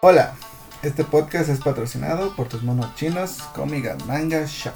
Hola, 0.00 0.34
este 0.84 1.02
podcast 1.02 1.48
es 1.48 1.58
patrocinado 1.58 2.32
por 2.36 2.48
tus 2.48 2.62
monos 2.62 2.94
chinos 2.94 3.38
Comiga 3.52 3.96
Manga 4.06 4.44
Shop. 4.46 4.72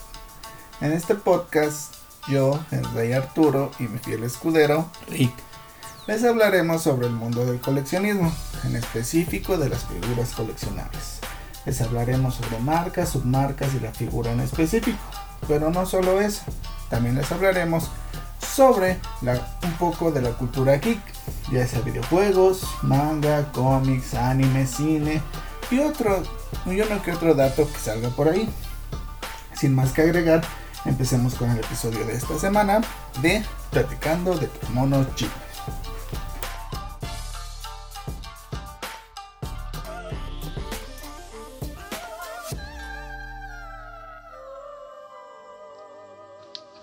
En 0.81 0.91
este 0.91 1.15
podcast, 1.15 1.95
yo, 2.27 2.59
el 2.73 2.85
rey 2.93 3.13
Arturo 3.13 3.71
y 3.79 3.85
mi 3.85 4.01
fiel 4.01 4.25
escudero, 4.25 4.91
Rick, 5.09 5.33
les 6.09 6.25
hablaremos 6.25 6.83
sobre 6.83 7.07
el 7.07 7.13
mundo 7.13 7.47
del 7.47 7.61
coleccionismo, 7.61 8.33
en 8.65 8.75
específico 8.75 9.57
de 9.59 9.69
las 9.69 9.85
figuras 9.85 10.35
coleccionables. 10.35 11.21
Les 11.67 11.81
hablaremos 11.81 12.35
sobre 12.35 12.59
marcas, 12.59 13.11
submarcas 13.11 13.73
y 13.75 13.79
la 13.79 13.93
figura 13.93 14.33
en 14.33 14.41
específico. 14.41 14.99
Pero 15.47 15.71
no 15.71 15.87
solo 15.87 16.21
eso, 16.21 16.43
también 16.91 17.15
les 17.15 17.31
hablaremos 17.31 17.93
sobre 18.41 18.99
un 19.23 19.73
poco 19.79 20.11
de 20.11 20.21
la 20.21 20.31
cultura 20.31 20.79
geek, 20.79 21.01
ya 21.51 21.67
sea 21.67 21.81
videojuegos, 21.81 22.65
manga, 22.83 23.51
cómics, 23.53 24.15
anime, 24.15 24.67
cine 24.67 25.23
y 25.71 25.79
otro, 25.79 26.23
y 26.67 26.81
uno 26.81 27.03
que 27.03 27.13
otro 27.13 27.35
dato 27.35 27.67
que 27.71 27.79
salga 27.79 28.11
por 28.11 28.29
ahí. 28.29 28.49
Sin 29.55 29.75
más 29.75 29.93
que 29.93 30.03
agregar, 30.03 30.43
empecemos 30.85 31.35
con 31.35 31.51
el 31.51 31.59
episodio 31.59 32.05
de 32.05 32.15
esta 32.15 32.39
semana 32.39 32.81
de 33.21 33.43
Platicando 33.71 34.37
de 34.37 34.49
tus 34.49 34.71
monos 34.71 35.07
chinos. 35.15 35.33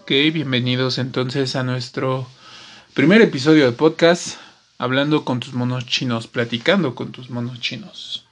Ok, 0.02 0.16
bienvenidos 0.34 0.98
entonces 0.98 1.56
a 1.56 1.62
nuestro 1.62 2.26
primer 2.96 3.22
episodio 3.22 3.66
de 3.66 3.74
podcast, 3.74 4.38
hablando 4.80 5.26
con 5.26 5.40
tus 5.40 5.54
monos 5.54 5.86
chinos, 5.86 6.26
platicando 6.26 6.96
con 6.96 7.12
tus 7.12 7.30
monos 7.30 7.60
chinos. 7.60 8.26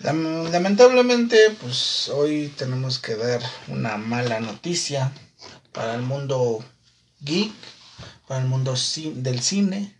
Lamentablemente, 0.00 1.36
pues 1.60 2.08
hoy 2.08 2.52
tenemos 2.56 2.98
que 2.98 3.14
dar 3.14 3.40
una 3.68 3.96
mala 3.96 4.40
noticia 4.40 5.12
para 5.72 5.94
el 5.94 6.02
mundo 6.02 6.64
geek, 7.20 7.52
para 8.26 8.40
el 8.40 8.48
mundo 8.48 8.74
del 9.14 9.40
cine, 9.40 9.94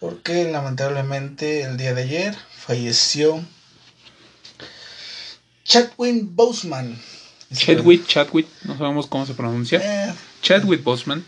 porque 0.00 0.50
lamentablemente 0.50 1.62
el 1.62 1.76
día 1.76 1.94
de 1.94 2.02
ayer 2.02 2.36
falleció 2.56 3.44
Chadwick 5.64 6.24
Boseman, 6.30 6.98
Chadwick, 7.52 8.06
Chadwick, 8.06 8.46
no 8.64 8.78
sabemos 8.78 9.06
cómo 9.08 9.26
se 9.26 9.34
pronuncia. 9.34 9.80
Eh, 9.82 10.14
Chadwick 10.40 10.82
Boseman. 10.82 11.24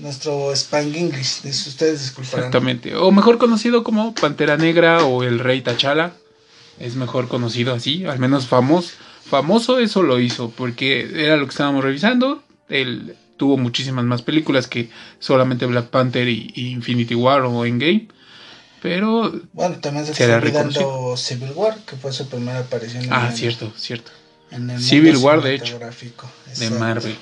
Nuestro 0.00 0.54
Span 0.54 0.94
English, 0.94 1.44
ustedes 1.44 2.02
disculparán. 2.02 2.46
Exactamente. 2.46 2.94
O 2.94 3.10
mejor 3.10 3.38
conocido 3.38 3.82
como 3.82 4.14
Pantera 4.14 4.56
Negra 4.56 5.04
o 5.04 5.22
el 5.22 5.38
Rey 5.38 5.62
T'Challa. 5.62 6.12
Es 6.78 6.94
mejor 6.94 7.26
conocido 7.26 7.74
así, 7.74 8.04
al 8.04 8.18
menos 8.18 8.46
famoso. 8.46 8.90
Famoso 9.28 9.78
eso 9.78 10.02
lo 10.02 10.20
hizo, 10.20 10.50
porque 10.50 11.10
era 11.24 11.36
lo 11.36 11.44
que 11.44 11.50
estábamos 11.50 11.82
revisando. 11.82 12.42
Él 12.68 13.16
tuvo 13.36 13.56
muchísimas 13.56 14.04
más 14.04 14.22
películas 14.22 14.66
que 14.66 14.90
solamente 15.18 15.66
Black 15.66 15.88
Panther 15.88 16.28
y, 16.28 16.52
Infinity 16.54 17.14
War 17.14 17.42
o 17.42 17.64
Endgame. 17.64 18.08
Pero. 18.80 19.32
Bueno, 19.52 19.78
también 19.80 20.06
se, 20.06 20.12
está 20.12 20.36
olvidando 20.36 21.16
Civil 21.16 21.50
War, 21.54 21.76
que 21.84 21.96
fue 21.96 22.12
su 22.12 22.28
primera 22.28 22.60
aparición. 22.60 23.06
ah, 23.10 23.32
cierto, 23.34 23.72
cierto. 23.76 24.12
Civil 24.78 25.16
War, 25.16 25.42
de 25.42 25.54
hecho. 25.54 25.78
De 26.58 26.70
Marvel. 26.70 27.16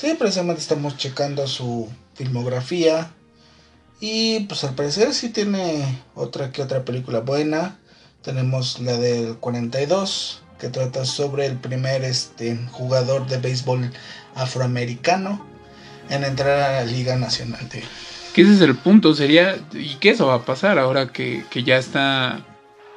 Sí, 0.00 0.14
precisamente 0.18 0.62
estamos 0.62 0.96
checando 0.96 1.46
su 1.46 1.86
filmografía. 2.14 3.10
Y 4.00 4.40
pues 4.44 4.64
al 4.64 4.74
parecer 4.74 5.12
sí 5.12 5.28
tiene 5.28 5.84
otra 6.14 6.52
que 6.52 6.62
otra 6.62 6.86
película 6.86 7.20
buena. 7.20 7.76
Tenemos 8.22 8.80
la 8.80 8.96
del 8.96 9.36
42, 9.36 10.40
que 10.58 10.70
trata 10.70 11.04
sobre 11.04 11.44
el 11.44 11.58
primer 11.58 12.02
este, 12.02 12.56
jugador 12.70 13.26
de 13.26 13.36
béisbol 13.36 13.92
afroamericano 14.36 15.44
en 16.08 16.24
entrar 16.24 16.58
a 16.60 16.72
la 16.82 16.84
Liga 16.90 17.16
Nacional 17.16 17.68
de... 17.68 17.84
Que 18.32 18.40
ese 18.40 18.54
es 18.54 18.62
el 18.62 18.76
punto, 18.76 19.12
sería, 19.12 19.58
¿y 19.74 19.96
qué 19.96 20.10
eso 20.10 20.28
va 20.28 20.36
a 20.36 20.46
pasar 20.46 20.78
ahora 20.78 21.08
que, 21.08 21.44
que 21.50 21.62
ya 21.62 21.76
está, 21.76 22.46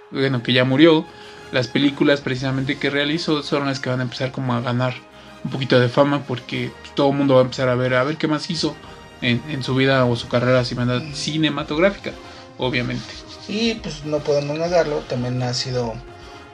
bueno, 0.10 0.42
que 0.42 0.54
ya 0.54 0.64
murió? 0.64 1.06
las 1.52 1.68
películas 1.68 2.22
precisamente 2.22 2.80
que 2.80 2.90
realizó 2.90 3.44
son 3.44 3.68
las 3.68 3.80
que 3.80 3.90
van 3.90 4.00
a 4.00 4.04
empezar 4.04 4.32
como 4.32 4.56
a 4.56 4.62
ganar 4.62 4.96
un 5.44 5.52
poquito 5.52 5.80
de 5.80 5.90
fama 5.90 6.24
porque 6.28 6.72
todo 6.96 7.12
el 7.12 7.18
mundo 7.18 7.36
va 7.36 7.42
a 7.42 7.44
empezar 7.44 7.70
a 7.70 7.76
ver 7.76 7.96
a 7.96 8.04
ver 8.04 8.18
qué 8.18 8.28
más 8.28 8.50
hizo 8.50 8.76
en, 9.22 9.64
su 9.64 9.76
vida 9.76 10.06
o 10.06 10.16
su 10.16 10.28
carrera 10.28 10.64
cinematográfica, 10.66 12.12
obviamente. 12.58 13.06
Y 13.48 13.76
pues 13.76 14.06
no 14.06 14.20
podemos 14.20 14.58
negarlo, 14.58 15.00
también 15.00 15.42
ha 15.44 15.54
sido 15.54 15.94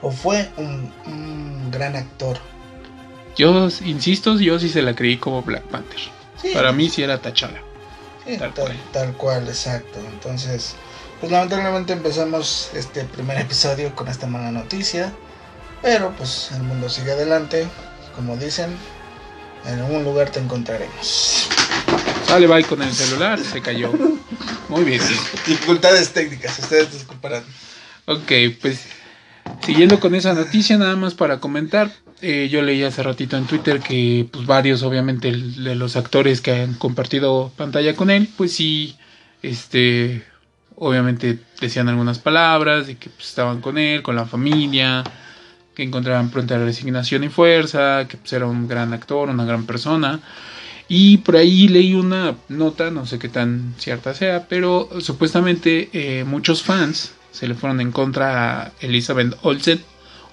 o 0.02 0.10
fue 0.10 0.48
un, 0.56 1.70
gran 1.70 1.96
actor. 1.96 2.38
Yo 3.36 3.68
insisto, 3.84 4.38
yo 4.38 4.58
sí 4.58 4.68
se 4.68 4.82
la 4.82 4.94
creí 4.94 5.16
como 5.16 5.42
Black 5.42 5.64
Panther. 5.64 6.00
Para 6.54 6.72
mí 6.72 6.88
sí 6.88 7.02
era 7.02 7.20
T'Challa. 7.20 7.62
tal, 8.38 8.54
cual. 8.54 8.76
tal 8.92 9.12
cual, 9.14 9.48
exacto. 9.48 9.98
Entonces, 10.12 10.74
pues 11.20 11.30
lamentablemente 11.30 11.92
empezamos 11.92 12.70
este 12.74 13.04
primer 13.04 13.38
episodio 13.40 13.94
con 13.94 14.08
esta 14.08 14.26
mala 14.26 14.50
noticia. 14.50 15.12
Pero 15.82 16.12
pues 16.16 16.50
el 16.52 16.62
mundo 16.62 16.88
sigue 16.88 17.12
adelante. 17.12 17.66
Como 18.20 18.36
dicen, 18.36 18.76
en 19.64 19.78
algún 19.78 20.04
lugar 20.04 20.28
te 20.28 20.40
encontraremos. 20.40 21.48
Sale, 22.26 22.46
bye 22.46 22.64
con 22.64 22.82
el 22.82 22.92
celular, 22.92 23.40
se 23.40 23.62
cayó. 23.62 23.90
Muy 24.68 24.84
bien. 24.84 25.00
Dificultades 25.46 26.12
técnicas, 26.12 26.58
ustedes 26.58 26.92
disculparán. 26.92 27.42
Ok, 28.04 28.30
pues 28.60 28.84
siguiendo 29.64 30.00
con 30.00 30.14
esa 30.14 30.34
noticia, 30.34 30.76
nada 30.76 30.96
más 30.96 31.14
para 31.14 31.40
comentar. 31.40 31.92
Eh, 32.20 32.50
yo 32.52 32.60
leí 32.60 32.82
hace 32.82 33.02
ratito 33.02 33.38
en 33.38 33.46
Twitter 33.46 33.80
que 33.80 34.28
pues 34.30 34.44
varios, 34.44 34.82
obviamente, 34.82 35.32
de 35.32 35.74
los 35.74 35.96
actores 35.96 36.42
que 36.42 36.52
han 36.52 36.74
compartido 36.74 37.50
pantalla 37.56 37.96
con 37.96 38.10
él, 38.10 38.28
pues 38.36 38.52
sí, 38.52 38.98
este, 39.40 40.22
obviamente 40.76 41.38
decían 41.58 41.88
algunas 41.88 42.18
palabras 42.18 42.90
y 42.90 42.96
que 42.96 43.08
pues, 43.08 43.28
estaban 43.28 43.62
con 43.62 43.78
él, 43.78 44.02
con 44.02 44.14
la 44.14 44.26
familia, 44.26 45.04
que 45.74 45.82
encontraban 45.82 46.30
pronta 46.30 46.58
resignación 46.58 47.24
y 47.24 47.28
fuerza, 47.28 48.06
que 48.08 48.16
pues, 48.16 48.32
era 48.32 48.46
un 48.46 48.68
gran 48.68 48.92
actor, 48.92 49.28
una 49.28 49.44
gran 49.44 49.66
persona. 49.66 50.20
Y 50.88 51.18
por 51.18 51.36
ahí 51.36 51.68
leí 51.68 51.94
una 51.94 52.34
nota, 52.48 52.90
no 52.90 53.06
sé 53.06 53.18
qué 53.18 53.28
tan 53.28 53.74
cierta 53.78 54.12
sea, 54.12 54.48
pero 54.48 54.88
supuestamente 55.00 55.88
eh, 55.92 56.24
muchos 56.24 56.64
fans 56.64 57.12
se 57.30 57.46
le 57.46 57.54
fueron 57.54 57.80
en 57.80 57.92
contra 57.92 58.62
a 58.62 58.72
Elizabeth 58.80 59.36
Olsen, 59.42 59.80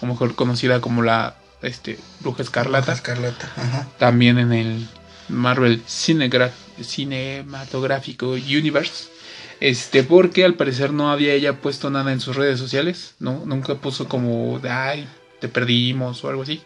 o 0.02 0.08
mejor 0.08 0.36
conocida 0.36 0.82
como 0.82 1.04
la 1.04 1.38
este, 1.62 2.00
Bruja 2.22 2.42
Escarlata. 2.44 2.94
Escarlata, 2.94 3.88
También 4.00 4.40
en 4.40 4.52
el 4.52 4.88
Marvel 5.30 5.84
Cinematográfico 5.86 8.32
Universe. 8.32 9.10
Este, 9.60 10.04
porque 10.04 10.46
al 10.46 10.54
parecer 10.54 10.94
no 10.94 11.12
había 11.12 11.34
ella 11.34 11.62
puesto 11.62 11.90
nada 11.90 12.12
en 12.12 12.20
sus 12.20 12.36
redes 12.36 12.60
sociales, 12.60 13.16
¿no? 13.20 13.44
Nunca 13.46 13.76
puso 13.76 14.08
como 14.08 14.60
de, 14.60 14.70
ay, 14.70 15.08
te 15.40 15.48
perdimos 15.48 16.24
o 16.24 16.30
algo 16.30 16.44
así. 16.44 16.62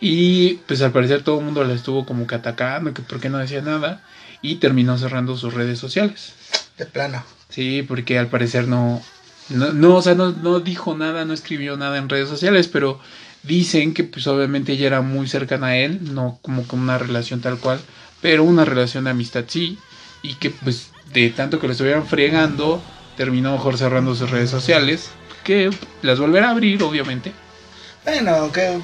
Y 0.00 0.54
pues 0.66 0.80
al 0.82 0.92
parecer 0.92 1.22
todo 1.22 1.38
el 1.38 1.44
mundo 1.44 1.62
la 1.64 1.74
estuvo 1.74 2.06
como 2.06 2.26
que 2.26 2.34
atacando, 2.34 2.94
que 2.94 3.02
por 3.02 3.20
qué 3.20 3.28
no 3.28 3.38
decía 3.38 3.60
nada. 3.60 4.02
Y 4.42 4.56
terminó 4.56 4.96
cerrando 4.96 5.36
sus 5.36 5.52
redes 5.52 5.78
sociales. 5.78 6.32
De 6.78 6.86
plano. 6.86 7.22
Sí, 7.50 7.84
porque 7.86 8.18
al 8.18 8.28
parecer 8.28 8.68
no, 8.68 9.02
no, 9.50 9.96
o 9.96 10.02
sea, 10.02 10.14
no, 10.14 10.30
no 10.30 10.60
dijo 10.60 10.96
nada, 10.96 11.24
no 11.24 11.34
escribió 11.34 11.76
nada 11.76 11.98
en 11.98 12.08
redes 12.08 12.28
sociales, 12.28 12.68
pero 12.68 13.00
dicen 13.42 13.94
que 13.94 14.04
pues 14.04 14.26
obviamente 14.26 14.72
ella 14.72 14.86
era 14.86 15.00
muy 15.00 15.28
cercana 15.28 15.68
a 15.68 15.76
él, 15.76 16.14
no 16.14 16.38
como 16.42 16.66
con 16.66 16.80
una 16.80 16.98
relación 16.98 17.40
tal 17.40 17.58
cual, 17.58 17.80
pero 18.20 18.44
una 18.44 18.64
relación 18.64 19.04
de 19.04 19.10
amistad 19.10 19.44
sí, 19.48 19.78
y 20.22 20.34
que 20.34 20.50
pues 20.50 20.90
de 21.12 21.30
tanto 21.30 21.58
que 21.58 21.66
lo 21.66 21.72
estuvieran 21.72 22.06
fregando, 22.06 22.80
terminó 23.16 23.52
mejor 23.52 23.76
cerrando 23.76 24.14
sus 24.14 24.30
redes 24.30 24.50
sociales, 24.50 25.10
que 25.42 25.70
las 26.02 26.20
volverá 26.20 26.48
a 26.48 26.50
abrir, 26.52 26.82
obviamente. 26.82 27.32
Bueno, 28.04 28.50
que 28.52 28.80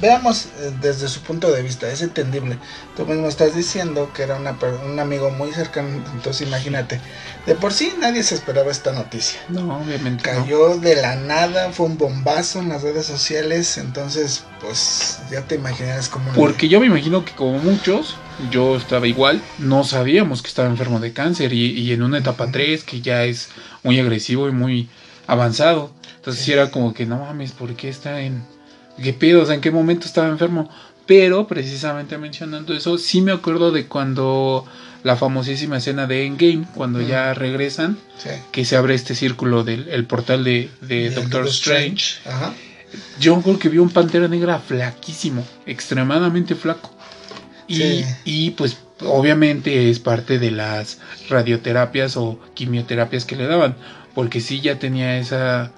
veamos 0.00 0.46
eh, 0.58 0.72
desde 0.80 1.08
su 1.08 1.20
punto 1.20 1.50
de 1.50 1.62
vista, 1.62 1.90
es 1.90 2.02
entendible. 2.02 2.58
Tú 2.96 3.06
mismo 3.06 3.28
estás 3.28 3.54
diciendo 3.54 4.10
que 4.14 4.22
era 4.22 4.36
una, 4.36 4.56
un 4.84 4.98
amigo 4.98 5.30
muy 5.30 5.52
cercano, 5.52 5.88
entonces 6.12 6.46
imagínate. 6.46 7.00
De 7.46 7.54
por 7.54 7.72
sí 7.72 7.94
nadie 7.98 8.22
se 8.22 8.34
esperaba 8.34 8.70
esta 8.70 8.92
noticia. 8.92 9.40
No, 9.48 9.78
obviamente. 9.78 10.22
Cayó 10.22 10.76
de 10.78 10.96
la 10.96 11.16
nada, 11.16 11.72
fue 11.72 11.86
un 11.86 11.96
bombazo 11.96 12.60
en 12.60 12.68
las 12.68 12.82
redes 12.82 13.06
sociales, 13.06 13.78
entonces 13.78 14.44
pues 14.60 15.20
ya 15.30 15.42
te 15.42 15.54
imaginas 15.54 16.08
cómo... 16.08 16.32
Porque 16.32 16.68
yo 16.68 16.80
me 16.80 16.86
imagino 16.86 17.24
que 17.24 17.32
como 17.32 17.58
muchos, 17.58 18.16
yo 18.50 18.76
estaba 18.76 19.06
igual, 19.06 19.40
no 19.58 19.84
sabíamos 19.84 20.42
que 20.42 20.48
estaba 20.48 20.68
enfermo 20.68 21.00
de 21.00 21.12
cáncer 21.12 21.52
y, 21.52 21.92
en 21.92 22.02
una 22.02 22.18
etapa 22.18 22.50
3 22.50 22.84
que 22.84 23.00
ya 23.00 23.24
es 23.24 23.48
muy 23.82 23.98
agresivo 23.98 24.48
y 24.48 24.52
muy 24.52 24.88
avanzado. 25.26 25.90
Entonces 26.26 26.44
sí. 26.44 26.52
era 26.52 26.72
como 26.72 26.92
que 26.92 27.06
no 27.06 27.20
mames, 27.20 27.52
¿por 27.52 27.76
qué 27.76 27.88
está 27.88 28.20
en... 28.20 28.42
¿Qué 29.00 29.12
pedo? 29.12 29.42
O 29.42 29.46
sea, 29.46 29.54
¿en 29.54 29.60
qué 29.60 29.70
momento 29.70 30.06
estaba 30.06 30.26
enfermo? 30.26 30.68
Pero 31.06 31.46
precisamente 31.46 32.18
mencionando 32.18 32.74
eso, 32.74 32.98
sí 32.98 33.20
me 33.20 33.30
acuerdo 33.30 33.70
de 33.70 33.86
cuando 33.86 34.66
la 35.04 35.14
famosísima 35.14 35.76
escena 35.76 36.08
de 36.08 36.26
Endgame, 36.26 36.66
cuando 36.74 37.00
ya 37.00 37.32
regresan, 37.32 37.96
que 38.50 38.64
se 38.64 38.74
abre 38.74 38.96
este 38.96 39.14
círculo 39.14 39.62
del 39.62 39.88
el 39.88 40.04
portal 40.04 40.42
de, 40.42 40.68
Doctor 41.14 41.46
Strange. 41.46 42.16
Ajá. 42.24 42.52
Yo 43.20 43.40
creo 43.40 43.60
que 43.60 43.68
vi 43.68 43.78
un 43.78 43.90
pantera 43.90 44.26
negra 44.26 44.58
flaquísimo, 44.58 45.46
extremadamente 45.64 46.56
flaco. 46.56 46.92
Y, 47.68 48.02
y 48.24 48.50
pues 48.50 48.78
obviamente 49.00 49.90
es 49.90 50.00
parte 50.00 50.40
de 50.40 50.50
las 50.50 50.98
radioterapias 51.28 52.16
o 52.16 52.40
quimioterapias 52.54 53.24
que 53.24 53.36
le 53.36 53.46
daban, 53.46 53.76
porque 54.12 54.40
sí 54.40 54.60
ya 54.60 54.80
tenía 54.80 55.18
esa 55.18 55.70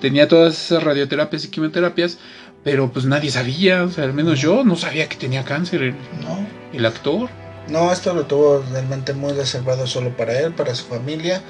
tenía 0.00 0.28
todas 0.28 0.54
esas 0.54 0.82
radioterapias 0.82 1.44
y 1.44 1.48
quimioterapias, 1.48 2.18
pero 2.64 2.90
pues 2.90 3.04
nadie 3.04 3.30
sabía, 3.30 3.84
o 3.84 3.90
sea, 3.90 4.04
al 4.04 4.12
menos 4.12 4.40
yo 4.40 4.64
no 4.64 4.76
sabía 4.76 5.08
que 5.08 5.16
tenía 5.16 5.44
cáncer 5.44 5.82
el, 5.82 5.94
no. 6.20 6.46
el 6.72 6.84
actor. 6.84 7.28
No, 7.68 7.92
esto 7.92 8.14
lo 8.14 8.26
tuvo 8.26 8.64
realmente 8.72 9.12
muy 9.12 9.32
reservado 9.32 9.86
solo 9.86 10.16
para 10.16 10.38
él, 10.38 10.52
para 10.52 10.74
su 10.74 10.84
familia. 10.84 11.42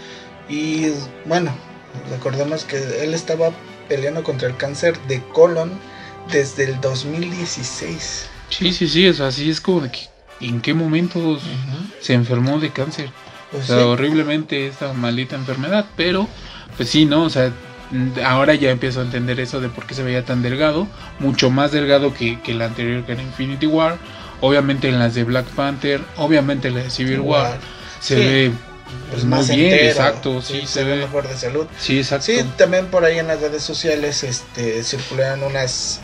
Y 0.49 0.89
bueno, 1.25 1.53
recordemos 2.11 2.65
que 2.65 3.03
él 3.03 3.15
estaba 3.15 3.51
peleando 3.89 4.23
contra 4.23 4.49
el 4.49 4.57
cáncer 4.57 4.99
de 5.09 5.23
colon 5.33 5.71
desde 6.31 6.65
el 6.65 6.81
2016. 6.81 8.29
Sí, 8.51 8.73
sí, 8.73 8.89
sí, 8.89 9.07
es 9.07 9.21
así 9.21 9.51
es 9.51 9.61
como 9.61 9.81
de 9.81 9.91
que 9.91 10.01
en 10.41 10.61
qué 10.61 10.75
momento 10.75 11.39
se 12.01 12.15
enfermó 12.15 12.59
de 12.59 12.71
cáncer. 12.71 13.11
Pues 13.51 13.71
o 13.71 13.75
sea, 13.75 13.87
horriblemente 13.87 14.67
esta 14.67 14.93
maldita 14.93 15.37
enfermedad, 15.37 15.87
pero 15.97 16.29
pues 16.77 16.89
sí, 16.89 17.07
¿no? 17.07 17.25
O 17.25 17.31
sea, 17.31 17.53
ahora 18.25 18.55
ya 18.55 18.71
empiezo 18.71 19.01
a 19.01 19.05
entender 19.05 19.41
eso 19.41 19.61
de 19.61 19.69
por 19.69 19.87
qué 19.87 19.95
se 19.95 20.03
veía 20.03 20.25
tan 20.25 20.43
delgado, 20.43 20.89
mucho 21.19 21.51
más 21.51 21.73
delgado 21.73 22.15
que, 22.15 22.41
que 22.41 22.55
la 22.55 22.67
anterior 22.67 23.05
que 23.05 23.13
era 23.13 23.23
Infinity 23.23 23.67
War, 23.67 23.99
obviamente 24.41 24.89
en 24.89 24.99
las 24.99 25.15
de 25.15 25.25
Black 25.25 25.47
Panther, 25.47 26.01
obviamente 26.17 26.69
en 26.69 26.75
la 26.75 26.83
de 26.83 26.91
Civil 26.91 27.21
War, 27.21 27.59
se 28.01 28.15
ve 28.17 28.53
pues 29.11 29.25
muy 29.25 29.45
bien, 29.47 29.75
exacto, 29.75 30.41
sí, 30.43 30.63
se, 30.67 30.85
ve 30.85 30.97
mejor 30.97 31.29
de 31.29 31.37
salud. 31.37 31.67
Sí, 31.79 31.99
exacto. 31.99 32.27
Sí, 32.27 32.45
también 32.57 32.87
por 32.87 33.05
ahí 33.05 33.19
en 33.19 33.27
las 33.27 33.41
redes 33.41 33.63
sociales 33.63 34.23
este 34.23 34.83
circularon 34.85 35.43
unas 35.43 36.01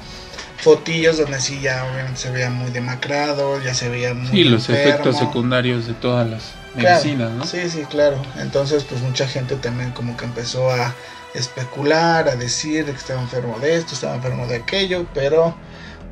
fotillos 0.59 1.19
donde 1.19 1.41
sí 1.41 1.61
ya 1.61 1.85
obviamente 1.85 2.21
se 2.21 2.31
veía 2.31 2.51
muy 2.51 2.71
demacrado, 2.71 3.61
ya 3.63 3.75
se 3.75 3.89
veía 3.89 4.15
muy 4.15 4.29
Sí, 4.29 4.45
los 4.45 4.69
efectos 4.69 5.19
secundarios 5.19 5.87
de 5.87 5.95
todas 5.95 6.29
las 6.29 6.53
medicinas, 6.75 7.33
¿no? 7.33 7.45
Sí, 7.45 7.69
sí, 7.69 7.85
claro. 7.91 8.23
Entonces, 8.39 8.85
pues 8.85 9.01
mucha 9.01 9.27
gente 9.27 9.57
también 9.57 9.91
como 9.91 10.17
que 10.17 10.25
empezó 10.25 10.71
a 10.71 10.95
especular, 11.35 12.29
a 12.29 12.37
decir 12.37 12.85
que 12.85 12.91
estaba 12.93 13.21
enfermo 13.21 13.59
de 13.59 13.77
esto, 13.77 13.95
estaba 13.95 14.17
enfermo 14.17 14.47
de 14.47 14.57
aquello, 14.57 15.07
pero 15.15 15.55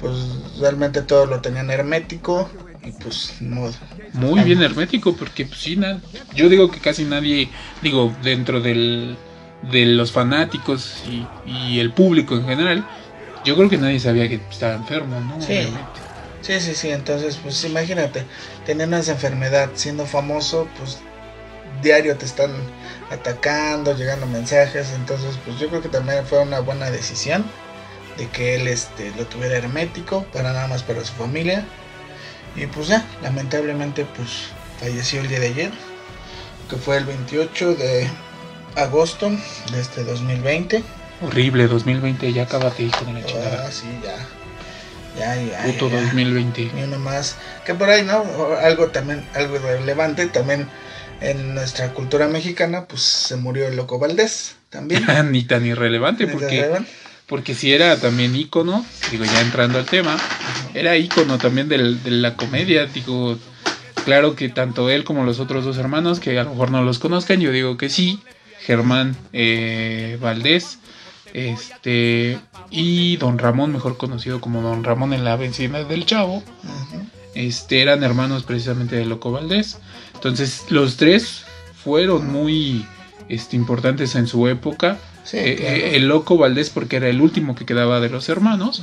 pues 0.01 0.15
realmente 0.59 1.03
todo 1.03 1.27
lo 1.27 1.41
tenían 1.41 1.71
hermético 1.71 2.49
y 2.85 2.91
pues 2.93 3.35
no. 3.41 3.71
Muy 4.15 4.43
bien 4.43 4.63
hermético, 4.63 5.15
porque 5.15 5.45
pues 5.45 5.61
sí, 5.61 5.79
yo 6.35 6.49
digo 6.49 6.71
que 6.71 6.81
casi 6.81 7.05
nadie, 7.05 7.51
digo, 7.83 8.13
dentro 8.23 8.61
del, 8.61 9.17
de 9.71 9.87
los 9.87 10.11
fanáticos 10.11 11.03
y, 11.07 11.27
y 11.47 11.79
el 11.81 11.93
público 11.93 12.35
en 12.35 12.47
general, 12.47 12.85
yo 13.45 13.57
creo 13.57 13.69
que 13.69 13.79
nadie 13.79 14.01
sabía 14.01 14.29
que 14.29 14.41
estaba 14.51 14.75
enfermo, 14.75 15.21
¿no? 15.21 15.41
Sí. 15.41 15.69
Sí, 16.43 16.59
sí, 16.59 16.75
sí. 16.75 16.89
Entonces, 16.89 17.39
pues 17.43 17.63
imagínate, 17.65 18.25
teniendo 18.65 18.97
esa 18.97 19.13
enfermedad, 19.13 19.71
siendo 19.75 20.07
famoso, 20.07 20.67
pues 20.79 20.99
diario 21.83 22.17
te 22.17 22.25
están 22.27 22.51
atacando, 23.11 23.97
llegando 23.97 24.27
mensajes. 24.27 24.93
Entonces, 24.95 25.39
pues 25.45 25.59
yo 25.59 25.69
creo 25.69 25.83
que 25.83 25.89
también 25.89 26.25
fue 26.27 26.41
una 26.41 26.61
buena 26.61 26.91
decisión 26.91 27.45
de 28.17 28.29
que 28.29 28.57
él 28.57 28.69
este, 28.69 29.13
lo 29.17 29.27
tuviera 29.27 29.57
hermético, 29.57 30.25
para 30.33 30.53
nada 30.53 30.67
más 30.69 30.83
para 30.83 31.05
su 31.05 31.13
familia. 31.13 31.65
Y 32.57 32.67
pues 32.67 32.89
ya, 32.89 33.05
lamentablemente, 33.23 34.05
pues 34.17 34.29
falleció 34.81 35.21
el 35.21 35.29
día 35.29 35.41
de 35.41 35.49
ayer, 35.49 35.71
que 36.69 36.77
fue 36.77 36.97
el 36.97 37.05
28 37.05 37.75
de 37.75 38.09
agosto 38.77 39.31
de 39.31 39.81
este 39.81 40.05
2020. 40.05 40.83
Horrible, 41.23 41.67
2020, 41.69 42.33
ya 42.33 42.45
acabate, 42.45 42.85
hijo 42.85 43.05
de 43.05 43.13
la 43.13 43.25
chingada. 43.25 43.67
Ah, 43.67 43.73
sí, 43.73 43.87
ya. 44.03 44.17
Ya, 45.19 45.37
ya. 45.37 45.65
Puto 45.65 45.89
2020. 45.89 46.63
Y 46.63 46.83
uno 46.83 46.99
más. 46.99 47.37
Que 47.65 47.75
por 47.75 47.91
ahí, 47.91 48.03
¿no? 48.03 48.25
Algo 48.63 48.89
también, 48.89 49.27
algo 49.35 49.59
relevante, 49.59 50.27
también 50.27 50.69
en 51.21 51.55
nuestra 51.55 51.93
cultura 51.93 52.29
mexicana, 52.29 52.87
pues 52.87 53.03
se 53.03 53.37
murió 53.37 53.69
el 53.69 53.77
Loco 53.77 53.99
Valdés, 53.99 54.57
también. 54.71 55.05
ni 55.31 55.45
tan 55.45 55.67
irrelevante, 55.67 56.27
porque, 56.27 56.67
porque 57.27 57.55
si 57.55 57.73
era 57.73 57.97
también 57.99 58.35
ícono, 58.35 58.85
digo, 59.11 59.25
ya 59.25 59.41
entrando 59.41 59.79
al 59.79 59.87
tema, 59.87 60.17
era 60.75 60.97
ícono 60.97 61.39
también 61.39 61.69
del, 61.69 62.03
de 62.03 62.11
la 62.11 62.37
comedia, 62.37 62.87
digo, 62.87 63.39
claro 64.05 64.35
que 64.35 64.49
tanto 64.49 64.91
él 64.91 65.05
como 65.05 65.25
los 65.25 65.41
otros 65.41 65.65
dos 65.65 65.77
hermanos, 65.79 66.21
que 66.21 66.39
a 66.39 66.45
lo 66.45 66.51
mejor 66.51 66.71
no 66.71 66.83
los 66.83 66.99
conozcan, 66.99 67.41
yo 67.41 67.53
digo 67.53 67.77
que 67.77 67.89
sí, 67.89 68.21
Germán 68.61 69.17
eh, 69.33 70.19
Valdés, 70.21 70.79
este 71.33 72.39
y 72.71 73.17
Don 73.17 73.39
Ramón, 73.39 73.73
mejor 73.73 73.97
conocido 73.97 74.41
como 74.41 74.63
Don 74.63 74.85
Ramón 74.85 75.13
en 75.13 75.25
la 75.25 75.37
vencida 75.37 75.85
del 75.85 76.07
Chavo, 76.07 76.43
este 77.35 77.83
eran 77.83 78.03
hermanos 78.03 78.43
precisamente 78.43 78.97
de 78.97 79.05
Loco 79.05 79.31
Valdés. 79.31 79.79
Entonces 80.21 80.67
los 80.69 80.99
tres 80.99 81.47
fueron 81.83 82.31
muy 82.31 82.85
este, 83.31 83.57
importantes 83.57 84.15
en 84.17 84.27
su 84.27 84.49
época. 84.49 84.99
Eh, 85.33 85.57
eh, 85.59 85.97
el 85.97 86.09
Loco 86.09 86.37
Valdés 86.37 86.69
porque 86.69 86.97
era 86.97 87.09
el 87.09 87.23
último 87.23 87.55
que 87.55 87.65
quedaba 87.65 88.01
de 88.01 88.11
los 88.11 88.29
hermanos, 88.29 88.83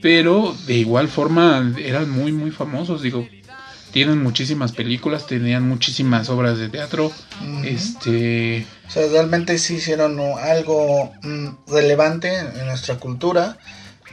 pero 0.00 0.56
de 0.66 0.74
igual 0.74 1.08
forma 1.08 1.74
eran 1.76 2.08
muy 2.08 2.32
muy 2.32 2.50
famosos. 2.50 3.02
Digo, 3.02 3.28
tienen 3.92 4.22
muchísimas 4.22 4.72
películas, 4.72 5.26
tenían 5.26 5.68
muchísimas 5.68 6.30
obras 6.30 6.56
de 6.56 6.70
teatro. 6.70 7.12
Este. 7.64 8.66
O 8.88 8.90
sea, 8.90 9.06
realmente 9.08 9.58
sí 9.58 9.74
hicieron 9.74 10.18
algo 10.40 11.12
mm, 11.22 11.48
relevante 11.68 12.34
en 12.38 12.64
nuestra 12.64 12.96
cultura. 12.96 13.58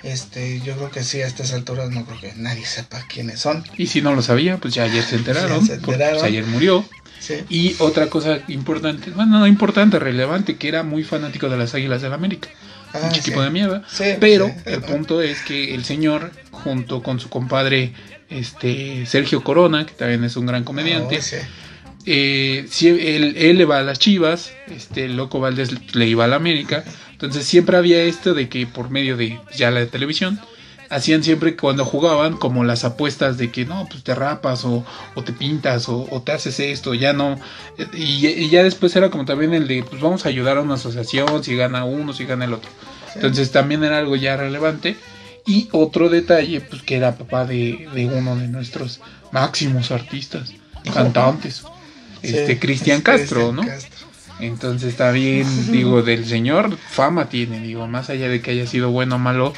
Este, 0.03 0.61
yo 0.61 0.75
creo 0.75 0.91
que 0.91 1.03
sí, 1.03 1.21
a 1.21 1.27
estas 1.27 1.53
alturas 1.53 1.89
no 1.89 2.05
creo 2.05 2.19
que 2.19 2.33
nadie 2.35 2.65
sepa 2.65 3.05
quiénes 3.07 3.39
son. 3.39 3.63
Y 3.77 3.87
si 3.87 4.01
no 4.01 4.15
lo 4.15 4.21
sabía, 4.21 4.57
pues 4.57 4.73
ya 4.73 4.83
ayer 4.83 5.03
se 5.03 5.15
enteraron. 5.15 5.65
Pues, 5.83 6.01
ayer 6.23 6.45
murió. 6.45 6.85
Y 7.49 7.75
otra 7.79 8.07
cosa 8.07 8.39
importante, 8.47 9.11
bueno, 9.11 9.39
no 9.39 9.47
importante, 9.47 9.99
relevante, 9.99 10.57
que 10.57 10.67
era 10.67 10.83
muy 10.83 11.03
fanático 11.03 11.49
de 11.49 11.57
las 11.57 11.75
Águilas 11.75 12.01
del 12.01 12.11
la 12.11 12.15
América. 12.15 12.49
un 12.93 13.01
ah, 13.03 13.09
chiquito 13.11 13.41
de 13.41 13.49
mierda. 13.49 13.83
pero 14.19 14.51
el 14.65 14.81
punto 14.81 15.21
es 15.21 15.41
que 15.41 15.75
el 15.75 15.83
señor, 15.83 16.31
junto 16.51 17.03
con 17.03 17.19
su 17.19 17.29
compadre 17.29 17.93
este 18.29 19.05
Sergio 19.05 19.43
Corona, 19.43 19.85
que 19.85 19.93
también 19.93 20.23
es 20.23 20.37
un 20.37 20.45
gran 20.45 20.63
comediante. 20.63 21.19
Ah, 21.19 21.47
eh, 22.05 22.67
él, 22.81 23.57
le 23.57 23.65
va 23.65 23.79
a 23.79 23.83
las 23.83 23.99
Chivas, 23.99 24.51
este 24.73 25.07
Loco 25.09 25.39
Valdés 25.39 25.93
le 25.93 26.07
iba 26.07 26.25
a 26.25 26.27
la 26.27 26.37
América, 26.37 26.83
entonces 27.19 27.45
siempre 27.45 27.75
había 27.75 28.01
esto 28.03 28.33
de 28.33 28.47
que 28.47 28.65
por 28.65 28.89
medio 28.89 29.17
de 29.17 29.41
ya 29.53 29.71
la 29.71 29.85
televisión 29.87 30.39
hacían 30.89 31.21
siempre 31.21 31.57
cuando 31.57 31.83
jugaban 31.83 32.37
como 32.37 32.63
las 32.63 32.85
apuestas 32.85 33.37
de 33.37 33.51
que 33.51 33.65
no, 33.65 33.85
pues 33.89 34.05
te 34.05 34.15
rapas 34.15 34.63
o, 34.63 34.85
te 35.25 35.33
pintas 35.33 35.89
o, 35.89 36.23
te 36.25 36.31
haces 36.31 36.61
esto, 36.61 36.93
ya 36.93 37.11
no. 37.11 37.37
Y, 37.93 38.49
ya 38.49 38.63
después 38.63 38.95
era 38.95 39.09
como 39.09 39.25
también 39.25 39.53
el 39.53 39.67
de, 39.67 39.83
pues 39.83 40.01
vamos 40.01 40.25
a 40.25 40.29
ayudar 40.29 40.57
a 40.57 40.61
una 40.61 40.75
asociación, 40.75 41.43
si 41.43 41.57
gana 41.57 41.83
uno, 41.83 42.13
si 42.13 42.23
gana 42.23 42.45
el 42.45 42.53
otro. 42.53 42.69
Entonces 43.15 43.51
también 43.51 43.83
era 43.83 43.97
algo 43.97 44.15
ya 44.15 44.37
relevante. 44.37 44.95
Y 45.45 45.67
otro 45.73 46.07
detalle, 46.07 46.61
pues 46.61 46.83
que 46.83 46.95
era 46.95 47.17
papá 47.17 47.43
de, 47.45 47.89
uno 48.15 48.37
de 48.37 48.47
nuestros 48.47 49.01
máximos 49.33 49.91
artistas, 49.91 50.53
cantantes, 50.93 51.63
este 52.21 52.59
Cristian 52.59 53.01
Castro, 53.01 53.51
¿no? 53.51 53.63
Entonces 54.39 54.89
está 54.89 55.11
bien, 55.11 55.47
digo, 55.71 56.01
del 56.01 56.27
señor 56.27 56.77
fama 56.77 57.29
tiene, 57.29 57.59
digo, 57.59 57.87
más 57.87 58.09
allá 58.09 58.29
de 58.29 58.41
que 58.41 58.51
haya 58.51 58.67
sido 58.67 58.91
bueno 58.91 59.15
o 59.15 59.19
malo, 59.19 59.53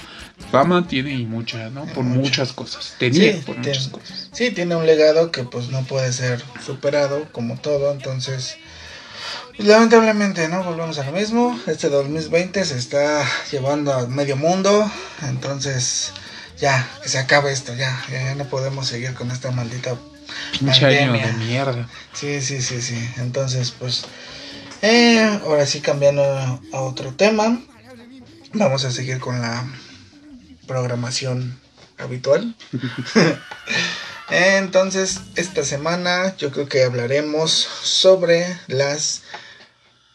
fama 0.52 0.88
tiene 0.88 1.14
y 1.14 1.26
mucha, 1.26 1.70
¿no? 1.70 1.86
Por 1.86 2.04
muchas 2.04 2.54
cosas. 2.54 2.96
Tenía 2.98 3.40
por 3.46 3.58
muchas 3.58 3.88
cosas. 3.90 4.30
Sí, 4.32 4.52
tiene 4.52 4.76
un 4.76 4.86
legado 4.86 5.32
que 5.32 5.44
pues 5.44 5.70
no 5.70 5.84
puede 5.84 6.12
ser 6.14 6.44
superado 6.66 7.28
como 7.32 7.58
todo, 7.58 7.92
entonces 7.92 8.58
lamentablemente, 9.58 10.48
¿no? 10.48 10.64
Volvemos 10.64 10.98
a 11.00 11.06
lo 11.06 11.12
mismo. 11.12 11.60
Este 11.68 11.90
2020 11.90 12.66
se 12.66 12.78
está 12.78 13.24
llevando 13.52 13.94
a 13.94 14.08
medio 14.08 14.36
mundo. 14.36 14.90
Entonces, 15.24 16.14
ya, 16.58 16.88
que 17.02 17.10
se 17.10 17.20
acabe 17.20 17.52
esto, 17.52 17.74
ya. 17.76 18.04
Ya, 18.12 18.36
no 18.36 18.46
podemos 18.46 18.88
seguir 18.88 19.14
con 19.14 19.32
esta 19.32 19.52
maldita 19.52 19.96
Pinche 20.60 20.86
año 20.86 21.14
de 21.14 21.34
mierda. 21.34 21.88
Sí, 22.14 22.42
sí, 22.42 22.62
sí, 22.62 22.82
sí. 22.82 23.10
Entonces, 23.18 23.72
pues, 23.72 24.06
eh, 24.82 25.40
ahora 25.44 25.66
sí 25.66 25.82
cambiando 25.82 26.24
a 26.24 26.82
otro 26.82 27.14
tema. 27.14 27.62
Vamos 28.54 28.84
a 28.86 28.92
seguir 28.92 29.20
con 29.20 29.42
la 29.42 29.66
programación 30.68 31.60
habitual. 31.98 32.56
Entonces, 34.30 35.20
esta 35.36 35.64
semana 35.64 36.36
yo 36.38 36.52
creo 36.52 36.68
que 36.68 36.84
hablaremos 36.84 37.52
sobre 37.52 38.58
las 38.68 39.24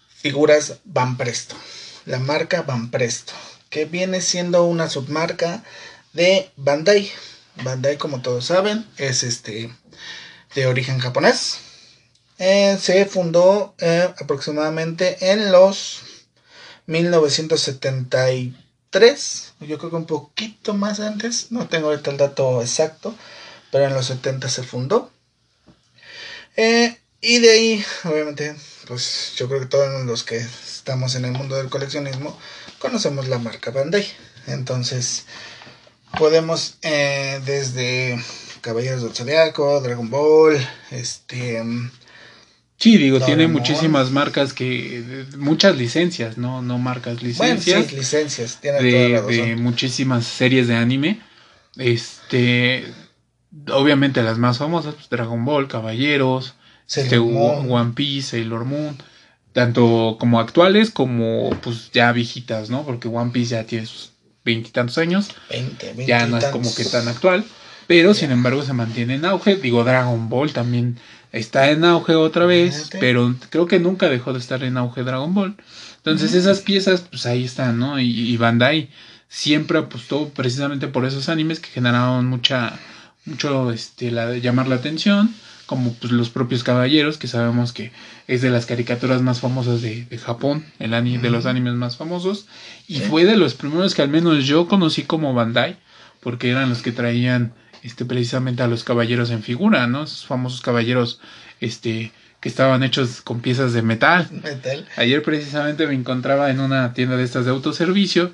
figuras 0.08 0.78
Van 0.84 1.16
Presto. 1.16 1.54
La 2.04 2.18
marca 2.18 2.62
Van 2.62 2.90
Presto, 2.90 3.32
que 3.68 3.84
viene 3.84 4.20
siendo 4.20 4.64
una 4.64 4.88
submarca 4.88 5.62
de 6.12 6.50
Bandai. 6.56 7.10
Bandai, 7.62 7.98
como 7.98 8.22
todos 8.22 8.46
saben, 8.46 8.86
es 8.96 9.22
este 9.22 9.70
de 10.54 10.66
origen 10.66 10.98
japonés. 10.98 11.58
Eh, 12.38 12.76
se 12.80 13.06
fundó 13.06 13.74
eh, 13.78 14.12
aproximadamente 14.20 15.32
en 15.32 15.50
los 15.50 16.02
1973. 16.86 19.54
Yo 19.60 19.78
creo 19.78 19.90
que 19.90 19.96
un 19.96 20.06
poquito 20.06 20.74
más 20.74 21.00
antes. 21.00 21.50
No 21.50 21.66
tengo 21.68 21.88
ahorita 21.88 22.10
el 22.10 22.18
dato 22.18 22.60
exacto. 22.60 23.14
Pero 23.72 23.86
en 23.86 23.94
los 23.94 24.06
70 24.06 24.48
se 24.48 24.62
fundó. 24.62 25.10
Eh, 26.56 26.96
y 27.20 27.38
de 27.38 27.50
ahí, 27.50 27.84
obviamente, 28.04 28.54
pues 28.86 29.32
yo 29.36 29.48
creo 29.48 29.60
que 29.60 29.66
todos 29.66 30.04
los 30.04 30.22
que 30.22 30.36
estamos 30.36 31.14
en 31.14 31.24
el 31.24 31.32
mundo 31.32 31.56
del 31.56 31.70
coleccionismo 31.70 32.38
conocemos 32.78 33.28
la 33.28 33.38
marca 33.38 33.70
Bandai. 33.70 34.06
Entonces, 34.46 35.24
podemos 36.18 36.76
desde 36.82 38.22
Caballeros 38.60 39.02
del 39.02 39.14
Zodiaco, 39.14 39.80
Dragon 39.80 40.10
Ball, 40.10 40.58
este... 40.90 41.62
Sí, 42.78 42.98
digo, 42.98 43.20
tiene 43.20 43.48
muchísimas 43.48 44.10
marcas 44.10 44.52
que... 44.52 45.24
Muchas 45.38 45.76
licencias, 45.76 46.36
¿no? 46.36 46.60
No 46.60 46.78
marcas, 46.78 47.22
licencias. 47.22 47.76
Bueno, 47.76 47.88
sí, 47.90 47.96
licencias, 47.96 48.58
tiene 48.60 48.82
de, 48.82 48.92
toda 48.92 49.08
la 49.08 49.16
razón. 49.20 49.30
de 49.32 49.56
muchísimas 49.56 50.26
series 50.26 50.68
de 50.68 50.76
anime. 50.76 51.20
Este... 51.76 52.84
Obviamente 53.72 54.22
las 54.22 54.36
más 54.36 54.58
famosas, 54.58 54.94
pues, 54.94 55.08
Dragon 55.08 55.44
Ball, 55.46 55.68
Caballeros, 55.68 56.54
este. 56.94 57.18
One 57.18 57.92
Piece, 57.94 58.30
Sailor 58.30 58.64
Moon. 58.64 58.96
Tanto 59.52 60.16
como 60.20 60.38
actuales 60.38 60.90
como 60.90 61.48
pues 61.62 61.90
ya 61.90 62.12
viejitas, 62.12 62.68
¿no? 62.68 62.84
Porque 62.84 63.08
One 63.08 63.30
Piece 63.30 63.52
ya 63.52 63.64
tiene 63.64 63.86
sus 63.86 64.12
veintitantos 64.44 64.98
años. 64.98 65.30
20, 65.48 65.86
20 65.86 66.06
ya 66.06 66.26
no 66.26 66.36
es 66.36 66.44
como 66.46 66.74
que 66.74 66.84
tan 66.84 67.08
actual, 67.08 67.44
pero 67.86 68.12
sin 68.12 68.30
embargo 68.32 68.62
se 68.62 68.74
mantiene 68.74 69.14
en 69.14 69.24
auge. 69.24 69.56
Digo, 69.56 69.82
Dragon 69.82 70.28
Ball 70.28 70.52
también 70.52 70.98
está 71.32 71.70
en 71.70 71.84
auge 71.84 72.14
otra 72.14 72.46
vez, 72.46 72.88
pero 73.00 73.34
creo 73.50 73.66
que 73.66 73.78
nunca 73.78 74.08
dejó 74.08 74.32
de 74.32 74.38
estar 74.38 74.62
en 74.64 74.76
auge 74.76 75.02
Dragon 75.02 75.34
Ball. 75.34 75.56
Entonces 75.98 76.34
esas 76.34 76.60
piezas, 76.60 77.00
pues 77.02 77.26
ahí 77.26 77.44
están, 77.44 77.78
¿no? 77.78 77.98
Y, 78.00 78.06
y 78.10 78.36
Bandai 78.36 78.90
siempre 79.28 79.78
apostó 79.78 80.28
precisamente 80.28 80.86
por 80.86 81.04
esos 81.04 81.28
animes 81.28 81.58
que 81.58 81.68
generaron 81.68 82.26
mucha, 82.26 82.78
mucho, 83.24 83.72
este, 83.72 84.10
la, 84.12 84.36
llamar 84.36 84.68
la 84.68 84.76
atención, 84.76 85.34
como 85.66 85.92
pues 85.94 86.12
los 86.12 86.30
propios 86.30 86.62
caballeros, 86.62 87.18
que 87.18 87.26
sabemos 87.26 87.72
que 87.72 87.90
es 88.28 88.40
de 88.40 88.50
las 88.50 88.66
caricaturas 88.66 89.20
más 89.20 89.40
famosas 89.40 89.82
de, 89.82 90.04
de 90.04 90.18
Japón, 90.18 90.64
el 90.78 90.94
ani- 90.94 91.18
de 91.18 91.30
los 91.30 91.44
animes 91.44 91.74
más 91.74 91.96
famosos, 91.96 92.46
y 92.86 93.00
fue 93.00 93.24
de 93.24 93.36
los 93.36 93.54
primeros 93.54 93.94
que 93.96 94.02
al 94.02 94.08
menos 94.08 94.44
yo 94.44 94.68
conocí 94.68 95.02
como 95.02 95.34
Bandai, 95.34 95.76
porque 96.20 96.50
eran 96.50 96.68
los 96.68 96.82
que 96.82 96.92
traían 96.92 97.52
este 97.82 98.04
precisamente 98.04 98.62
a 98.62 98.66
los 98.66 98.84
caballeros 98.84 99.30
en 99.30 99.42
figura, 99.42 99.86
¿no? 99.86 100.04
Esos 100.04 100.26
famosos 100.26 100.60
caballeros 100.60 101.20
este 101.60 102.12
que 102.40 102.48
estaban 102.48 102.82
hechos 102.82 103.22
con 103.22 103.40
piezas 103.40 103.72
de 103.72 103.82
metal. 103.82 104.28
Metal. 104.30 104.86
Ayer 104.96 105.22
precisamente 105.22 105.86
me 105.86 105.94
encontraba 105.94 106.50
en 106.50 106.60
una 106.60 106.92
tienda 106.92 107.16
de 107.16 107.24
estas 107.24 107.44
de 107.44 107.50
autoservicio 107.50 108.32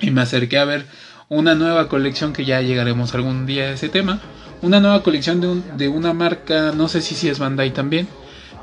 y 0.00 0.10
me 0.10 0.22
acerqué 0.22 0.58
a 0.58 0.64
ver 0.64 0.86
una 1.28 1.54
nueva 1.54 1.88
colección 1.88 2.32
que 2.32 2.44
ya 2.44 2.60
llegaremos 2.60 3.14
algún 3.14 3.46
día 3.46 3.64
a 3.64 3.70
ese 3.72 3.88
tema. 3.88 4.20
Una 4.62 4.80
nueva 4.80 5.02
colección 5.02 5.40
de, 5.40 5.48
un- 5.48 5.76
de 5.76 5.88
una 5.88 6.12
marca, 6.12 6.72
no 6.74 6.88
sé 6.88 7.00
si, 7.02 7.14
si 7.14 7.28
es 7.28 7.38
Bandai 7.38 7.72
también, 7.72 8.08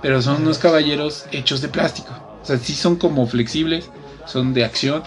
pero 0.02 0.22
son 0.22 0.42
unos 0.42 0.58
caballeros 0.58 1.26
hechos 1.32 1.62
de 1.62 1.70
plástico. 1.70 2.12
O 2.42 2.46
sea, 2.46 2.58
sí 2.58 2.74
son 2.74 2.96
como 2.96 3.28
flexibles, 3.28 3.90
son 4.26 4.54
de 4.54 4.64
acción, 4.66 5.04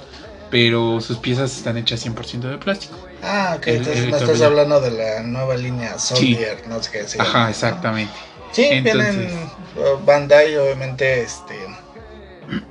pero 0.50 1.00
sus 1.00 1.18
piezas 1.18 1.56
están 1.56 1.76
hechas 1.76 2.04
100% 2.04 2.48
de 2.48 2.58
plástico. 2.58 2.96
Ah, 3.22 3.54
ok, 3.58 3.66
El- 3.68 3.76
entonces 3.78 4.04
el 4.04 4.10
me 4.10 4.16
estás 4.18 4.40
hablando 4.42 4.80
de 4.80 4.90
la 4.90 5.22
nueva 5.22 5.56
línea 5.56 5.98
Soldier, 5.98 6.62
no 6.68 6.82
sé 6.82 6.90
qué 6.90 7.06
llama, 7.06 7.24
Ajá, 7.28 7.42
¿no? 7.44 7.48
exactamente. 7.50 8.12
Sí, 8.52 8.64
Entonces- 8.70 9.16
vienen 9.16 9.50
uh, 9.76 10.04
Bandai 10.04 10.56
obviamente 10.56 11.22
este 11.22 11.54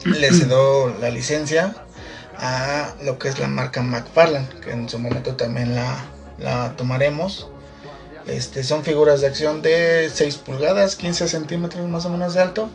le 0.05 0.31
cedió 0.31 0.89
la 0.99 1.09
licencia 1.09 1.75
a 2.37 2.93
lo 3.03 3.17
que 3.19 3.27
es 3.29 3.39
la 3.39 3.47
marca 3.47 3.81
McFarlane, 3.81 4.47
que 4.63 4.71
en 4.71 4.87
su 4.89 4.99
momento 4.99 5.35
también 5.35 5.75
la, 5.75 6.05
la 6.37 6.75
tomaremos. 6.75 7.47
Este, 8.27 8.63
son 8.63 8.83
figuras 8.83 9.19
de 9.21 9.27
acción 9.27 9.61
de 9.61 10.09
6 10.13 10.37
pulgadas, 10.37 10.95
15 10.95 11.27
centímetros 11.27 11.87
más 11.89 12.05
o 12.05 12.09
menos 12.09 12.33
de 12.33 12.41
alto, 12.41 12.69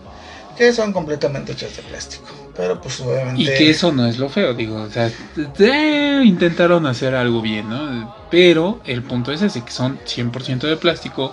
que 0.57 0.73
son 0.75 0.93
completamente 0.93 1.53
hechas 1.53 1.75
de 1.77 1.83
plástico. 1.83 2.27
Pero 2.59 2.81
pues 2.81 3.01
obviamente... 3.01 3.41
Y 3.41 3.47
que 3.47 3.71
eso 3.71 3.93
no 3.93 4.05
es 4.05 4.19
lo 4.19 4.29
feo, 4.29 4.53
digo, 4.53 4.83
o 4.83 4.91
sea, 4.91 5.13
eh, 5.61 6.23
intentaron 6.25 6.87
hacer 6.87 7.15
algo 7.15 7.41
bien, 7.41 7.71
¿no? 7.71 8.17
Pero 8.33 8.81
el 8.85 9.05
punto 9.05 9.31
es 9.31 9.43
ese, 9.43 9.65
que 9.65 9.71
son 9.71 9.97
100% 10.01 10.67
de 10.67 10.77
plástico 10.77 11.33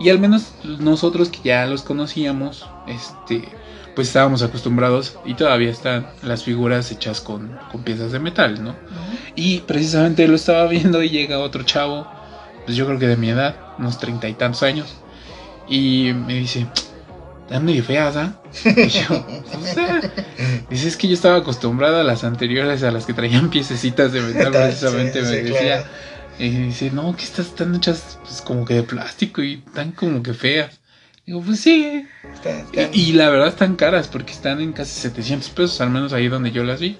y 0.00 0.08
al 0.08 0.18
menos 0.18 0.54
nosotros 0.64 1.28
que 1.28 1.40
ya 1.44 1.66
los 1.66 1.82
conocíamos, 1.82 2.66
este, 2.88 3.46
pues 3.94 4.08
estábamos 4.08 4.42
acostumbrados 4.42 5.18
y 5.26 5.34
todavía 5.34 5.68
están 5.68 6.06
las 6.22 6.42
figuras 6.42 6.90
hechas 6.90 7.20
con, 7.20 7.58
con 7.70 7.82
piezas 7.82 8.10
de 8.10 8.18
metal, 8.18 8.64
¿no? 8.64 8.74
Y 9.36 9.58
precisamente 9.60 10.26
lo 10.26 10.36
estaba 10.36 10.66
viendo 10.68 11.02
y 11.02 11.10
llega 11.10 11.38
otro 11.38 11.64
chavo, 11.64 12.06
pues 12.64 12.78
yo 12.78 12.86
creo 12.86 12.98
que 12.98 13.08
de 13.08 13.18
mi 13.18 13.28
edad, 13.28 13.56
unos 13.78 13.98
treinta 13.98 14.26
y 14.26 14.32
tantos 14.32 14.62
años, 14.62 14.96
y 15.68 16.12
me 16.14 16.32
dice, 16.32 16.66
están 17.46 17.64
medio 17.64 17.84
feas, 17.84 18.16
¿ah? 18.16 18.40
Y 18.64 18.88
yo, 18.88 19.26
"Pues, 19.52 19.76
eh". 19.76 20.10
Dice, 20.70 20.88
es 20.88 20.96
que 20.96 21.08
yo 21.08 21.14
estaba 21.14 21.36
acostumbrado 21.36 22.00
a 22.00 22.04
las 22.04 22.24
anteriores, 22.24 22.82
a 22.82 22.90
las 22.90 23.04
que 23.06 23.12
traían 23.14 23.50
piececitas 23.50 24.12
de 24.12 24.20
metal, 24.22 24.52
precisamente, 24.52 25.20
Sí, 25.24 25.30
me 25.30 25.36
sí, 25.36 25.42
decía. 25.42 25.60
claro. 25.60 25.84
Y 26.38 26.48
dice, 26.48 26.90
no, 26.90 27.14
que 27.14 27.24
estas 27.24 27.46
están 27.46 27.74
hechas 27.74 28.18
pues, 28.22 28.40
como 28.40 28.64
que 28.64 28.74
de 28.74 28.82
plástico 28.82 29.42
y 29.42 29.62
están 29.66 29.92
como 29.92 30.22
que 30.22 30.32
feas. 30.34 30.80
Digo, 31.26 31.40
pues 31.42 31.60
sí. 31.60 32.04
Está- 32.34 32.60
está- 32.60 32.88
Y, 32.96 33.10
y 33.10 33.12
la 33.12 33.28
verdad 33.28 33.48
están 33.48 33.76
caras 33.76 34.08
porque 34.08 34.32
están 34.32 34.60
en 34.60 34.72
casi 34.72 34.98
700 35.00 35.50
pesos, 35.50 35.80
al 35.80 35.90
menos 35.90 36.12
ahí 36.12 36.28
donde 36.28 36.50
yo 36.50 36.64
las 36.64 36.80
vi. 36.80 36.96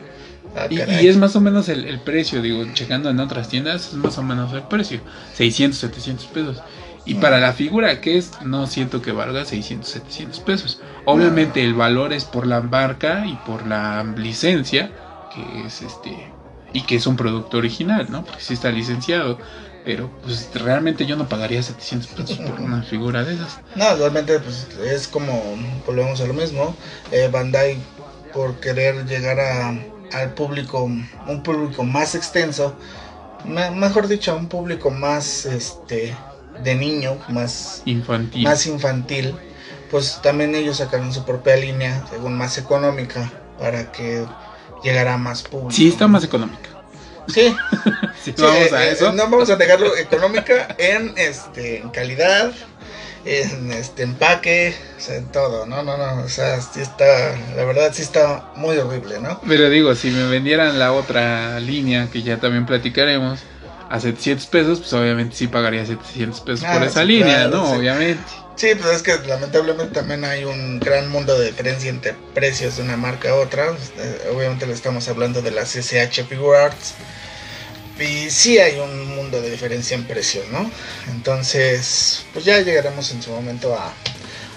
ah, 0.55 0.67
Y, 0.71 0.77
y 1.05 1.09
es 1.09 1.17
más 1.17 1.35
o 1.35 1.41
menos 1.41 1.69
el, 1.71 1.87
el 1.87 1.99
precio, 2.01 2.41
digo, 2.43 2.65
checando 2.75 3.09
en 3.11 3.19
otras 3.19 3.49
tiendas, 3.49 3.89
es 3.89 3.95
más 3.95 4.17
o 4.19 4.23
menos 4.23 4.53
el 4.53 4.63
precio. 4.63 5.01
600, 5.35 5.81
700 5.81 6.27
pesos. 6.27 6.59
Y 7.05 7.17
para 7.17 7.41
la 7.41 7.53
figura 7.53 8.01
que 8.01 8.17
es, 8.17 8.41
no 8.41 8.67
siento 8.67 9.03
que 9.03 9.13
valga 9.13 9.45
600, 9.45 9.91
700 9.91 10.41
pesos. 10.41 10.81
Obviamente 11.05 11.65
el 11.65 11.75
valor 11.75 12.13
es 12.13 12.25
por 12.25 12.47
la 12.47 12.61
marca 12.63 13.27
y 13.27 13.37
por 13.37 13.67
la 13.67 14.05
licencia, 14.17 14.95
que 15.29 15.67
es 15.67 15.83
este, 15.83 16.37
y 16.73 16.83
que 16.87 16.97
es 16.97 17.07
un 17.07 17.17
producto 17.17 17.59
original, 17.59 18.07
¿no? 18.11 18.25
Porque 18.25 18.41
sí 18.43 18.55
está 18.55 18.71
licenciado. 18.71 19.39
Pero 19.83 20.15
pues 20.21 20.49
realmente 20.55 21.07
yo 21.07 21.17
no 21.17 21.29
pagaría 21.29 21.61
700 21.63 22.09
pesos 22.13 22.39
por 22.39 22.61
una 22.61 22.85
figura 22.85 23.25
de 23.25 23.35
esas. 23.35 23.63
No, 23.75 23.97
realmente 23.97 24.39
pues 24.39 24.69
es 24.77 25.09
como, 25.09 25.57
volvemos 25.85 26.21
a 26.21 26.27
lo 26.27 26.35
mismo, 26.35 26.79
eh, 27.11 27.29
Bandai 27.33 27.85
por 28.31 28.61
querer 28.61 29.07
llegar 29.07 29.41
a, 29.41 29.71
al 30.11 30.35
público, 30.35 30.85
un 30.85 31.43
público 31.43 31.83
más 31.85 32.15
extenso, 32.15 32.79
me- 33.43 33.71
mejor 33.71 34.09
dicho, 34.09 34.37
un 34.37 34.49
público 34.49 34.91
más 34.91 35.45
este 35.47 36.17
de 36.63 36.75
niño, 36.75 37.19
más, 37.29 37.83
Infantil. 37.85 38.43
más 38.45 38.67
infantil, 38.67 39.35
pues 39.91 40.21
también 40.23 40.55
ellos 40.55 40.79
sacaron 40.79 41.13
su 41.13 41.25
propia 41.25 41.57
línea, 41.57 42.05
según 42.11 42.37
más 42.37 42.57
económica, 42.59 43.31
para 43.59 43.91
que 43.93 44.25
llegara 44.83 45.15
a 45.15 45.19
más 45.19 45.43
público. 45.43 45.71
Sí, 45.73 45.89
está 45.89 46.07
más 46.09 46.25
económica. 46.25 46.69
Sí, 47.29 47.55
Sí, 48.25 48.33
Sí, 48.37 48.43
vamos 48.43 48.73
a 48.73 48.85
eh, 48.87 48.93
eso. 48.93 49.13
no 49.13 49.25
vamos 49.29 49.51
a 49.51 49.57
dejarlo 49.57 49.97
económica 49.97 50.75
en 50.79 51.13
este 51.17 51.79
en 51.81 51.91
calidad, 51.91 52.53
en 53.25 53.71
este 53.73 54.03
empaque, 54.05 54.75
o 54.97 55.01
sea, 55.01 55.17
en 55.17 55.27
todo, 55.27 55.67
no, 55.67 55.83
no, 55.83 55.97
no, 55.97 56.23
o 56.23 56.29
sea, 56.29 56.61
sí 56.61 56.81
está, 56.81 57.37
la 57.57 57.65
verdad 57.65 57.91
sí 57.93 58.03
está 58.03 58.51
muy 58.57 58.77
horrible, 58.79 59.21
¿no? 59.21 59.41
Pero 59.47 59.69
digo, 59.71 59.95
si 59.95 60.11
me 60.11 60.27
vendieran 60.29 60.79
la 60.79 60.93
otra 60.93 61.59
línea, 61.61 62.09
que 62.13 62.23
ya 62.23 62.39
también 62.39 62.67
platicaremos, 62.67 63.41
a 63.93 64.01
700 64.01 64.47
pesos, 64.47 64.79
pues 64.81 64.93
obviamente 64.95 65.37
sí 65.37 65.49
pagaría 65.49 65.85
700 65.85 66.41
pesos 66.41 66.65
Ah, 66.67 66.75
por 66.79 66.83
esa 66.89 67.01
sí, 67.03 67.07
línea, 67.09 67.49
claro, 67.49 67.51
¿no? 67.59 67.71
sí. 67.71 67.77
Obviamente. 67.79 68.23
Sí, 68.57 68.69
pues 68.81 68.97
es 68.97 69.03
que 69.03 69.19
lamentablemente 69.29 69.93
también 69.95 70.25
hay 70.25 70.45
un 70.45 70.79
gran 70.81 71.09
mundo 71.11 71.39
de 71.39 71.47
diferencia 71.49 71.91
entre 71.91 72.15
precios 72.35 72.77
de 72.77 72.83
una 72.85 72.97
marca 72.97 73.31
a 73.31 73.35
otra. 73.35 73.75
Eh, 73.99 74.31
Obviamente 74.35 74.67
le 74.67 74.73
estamos 74.73 75.09
hablando 75.09 75.43
de 75.43 75.51
las 75.51 75.75
SH 75.77 76.25
Figure 76.25 76.59
Arts. 76.59 76.95
Y 78.01 78.31
sí 78.31 78.59
hay 78.59 78.79
un 78.79 79.15
mundo 79.15 79.41
de 79.41 79.51
diferencia 79.51 79.95
en 79.95 80.05
precios, 80.05 80.45
¿no? 80.51 80.71
Entonces, 81.11 82.25
pues 82.33 82.45
ya 82.45 82.61
llegaremos 82.61 83.11
en 83.13 83.23
su 83.23 83.31
momento 83.31 83.75
a, 83.75 83.93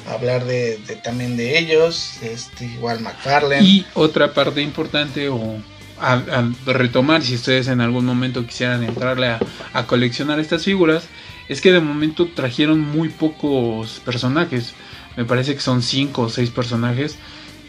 a 0.09 0.13
hablar 0.13 0.45
de, 0.45 0.77
de 0.87 0.95
también 0.95 1.37
de 1.37 1.57
ellos. 1.59 2.13
Este, 2.21 2.65
igual 2.65 3.01
McFarlane. 3.01 3.61
Y 3.63 3.85
otra 3.93 4.33
parte 4.33 4.61
importante 4.61 5.29
o 5.29 5.57
a, 5.99 6.13
a 6.13 6.49
retomar, 6.73 7.21
si 7.23 7.35
ustedes 7.35 7.67
en 7.67 7.81
algún 7.81 8.05
momento 8.05 8.45
quisieran 8.45 8.83
entrarle 8.83 9.27
a, 9.27 9.39
a 9.73 9.85
coleccionar 9.87 10.39
estas 10.39 10.63
figuras, 10.63 11.05
es 11.49 11.61
que 11.61 11.71
de 11.71 11.79
momento 11.79 12.27
trajeron 12.35 12.79
muy 12.79 13.09
pocos 13.09 14.01
personajes. 14.03 14.73
Me 15.15 15.25
parece 15.25 15.53
que 15.55 15.61
son 15.61 15.81
5 15.81 16.21
o 16.23 16.29
6 16.29 16.49
personajes 16.49 17.15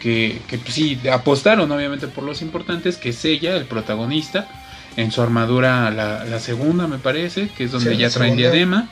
que, 0.01 0.41
que 0.47 0.57
pues, 0.57 0.73
sí 0.73 0.99
apostaron 1.11 1.71
obviamente 1.71 2.07
por 2.07 2.23
los 2.23 2.41
importantes, 2.41 2.97
que 2.97 3.09
es 3.09 3.23
ella, 3.25 3.55
el 3.55 3.65
protagonista. 3.65 4.47
en 4.97 5.11
su 5.11 5.21
armadura 5.21 5.91
la, 5.91 6.25
la 6.25 6.39
segunda, 6.39 6.87
me 6.87 6.97
parece, 6.97 7.49
que 7.55 7.65
es 7.65 7.71
donde 7.71 7.91
Sí, 7.91 7.97
ya 7.97 8.09
traen 8.09 8.31
segunda. 8.35 8.49
diadema. 8.51 8.89